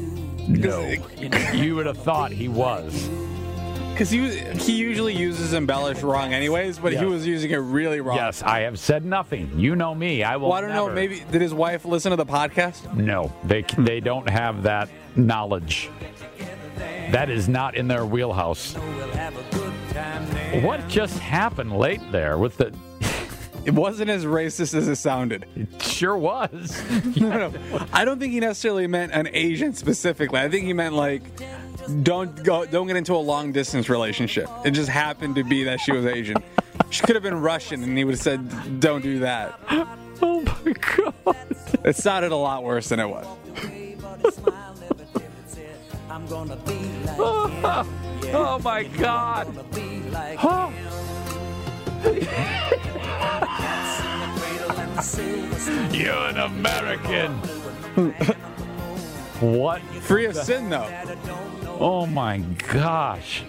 No, 0.48 0.82
you 1.54 1.76
would 1.76 1.86
have 1.88 1.98
thought 1.98 2.32
he 2.32 2.48
was. 2.48 3.10
Because 3.92 4.10
he 4.12 4.20
was- 4.20 4.36
he 4.66 4.74
usually 4.74 5.16
uses 5.16 5.54
embellish 5.54 6.02
wrong 6.04 6.34
anyways, 6.34 6.78
but 6.80 6.92
he 6.94 7.06
was 7.06 7.26
using 7.26 7.52
it 7.52 7.56
really 7.58 8.02
wrong. 8.02 8.18
Yes, 8.18 8.44
I 8.44 8.60
have 8.62 8.78
said 8.78 9.06
nothing. 9.06 9.52
You 9.58 9.76
know 9.76 9.96
me. 9.96 10.22
I 10.24 10.36
will. 10.36 10.50
Well, 10.50 10.58
I 10.58 10.62
don't 10.62 10.72
know. 10.74 10.90
Maybe 10.90 11.24
did 11.32 11.42
his 11.42 11.54
wife 11.54 11.86
listen 11.86 12.12
to 12.12 12.18
the 12.18 12.26
podcast? 12.26 12.94
No, 12.96 13.32
they 13.46 13.64
they 13.78 14.02
don't 14.02 14.30
have 14.30 14.64
that 14.64 14.90
knowledge. 15.16 15.90
That 17.12 17.30
is 17.30 17.48
not 17.48 17.76
in 17.76 17.88
their 17.88 18.06
wheelhouse. 18.06 18.76
What 20.62 20.88
just 20.88 21.18
happened 21.20 21.78
late 21.78 22.02
there 22.12 22.38
with 22.38 22.58
the? 22.58 22.74
It 23.66 23.74
wasn't 23.74 24.10
as 24.12 24.26
racist 24.26 24.76
as 24.76 24.88
it 24.88 24.96
sounded. 24.98 25.46
It 25.56 25.82
sure 25.82 26.16
was. 26.18 26.82
No, 27.16 27.50
no. 27.50 27.54
I 27.94 28.04
don't 28.06 28.20
think 28.20 28.34
he 28.34 28.40
necessarily 28.40 28.88
meant 28.88 29.12
an 29.14 29.28
Asian 29.34 29.74
specifically. 29.74 30.40
I 30.40 30.50
think 30.50 30.66
he 30.66 30.74
meant 30.74 30.94
like 30.96 31.24
don't 32.04 32.44
go 32.44 32.66
don't 32.66 32.88
get 32.88 32.96
into 32.98 33.14
a 33.16 33.18
long 33.18 33.52
distance 33.52 33.90
relationship. 33.90 34.50
It 34.66 34.72
just 34.72 34.90
happened 34.90 35.36
to 35.36 35.44
be 35.44 35.64
that 35.64 35.80
she 35.80 35.92
was 35.94 36.06
Asian. 36.06 36.38
She 36.90 37.02
could 37.04 37.16
have 37.16 37.24
been 37.24 37.42
Russian 37.42 37.84
and 37.84 37.98
he 37.98 38.04
would 38.04 38.14
have 38.16 38.22
said 38.22 38.80
don't 38.80 39.02
do 39.02 39.20
that. 39.20 39.60
oh 40.22 40.42
my 40.42 40.74
god. 40.74 41.36
It 41.86 41.96
sounded 41.96 42.32
a 42.32 42.36
lot 42.36 42.64
worse 42.64 42.90
than 42.90 43.00
it 43.00 43.08
was. 43.08 43.26
Oh 48.38 48.60
my 48.64 48.84
god. 48.84 49.48
Oh. 52.08 52.82
You're 55.92 56.14
an 56.14 56.38
American. 56.38 57.34
what? 59.40 59.82
Free 60.02 60.26
of 60.26 60.36
sin 60.36 60.70
though. 60.70 60.90
Oh 61.80 62.06
my 62.06 62.40
gosh. 62.72 63.44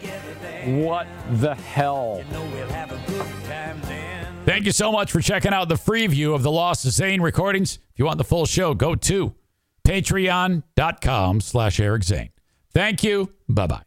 What 0.64 1.07
the 1.31 1.55
hell? 1.55 2.23
Thank 4.45 4.64
you 4.64 4.73
so 4.73 4.92
much 4.92 5.11
for 5.11 5.21
checking 5.21 5.53
out 5.53 5.69
the 5.69 5.77
free 5.77 6.07
view 6.07 6.35
of 6.35 6.42
the 6.42 6.51
Lost 6.51 6.88
Zane 6.88 7.21
recordings. 7.21 7.79
If 7.92 7.99
you 7.99 8.05
want 8.05 8.19
the 8.19 8.25
full 8.25 8.47
show, 8.47 8.75
go 8.75 8.95
to 8.95 9.35
patreon.com 9.85 11.40
slash 11.40 11.81
Eric 11.81 12.05
Zane. 12.05 12.31
Thank 12.73 13.03
you. 13.03 13.33
Bye-bye. 13.49 13.83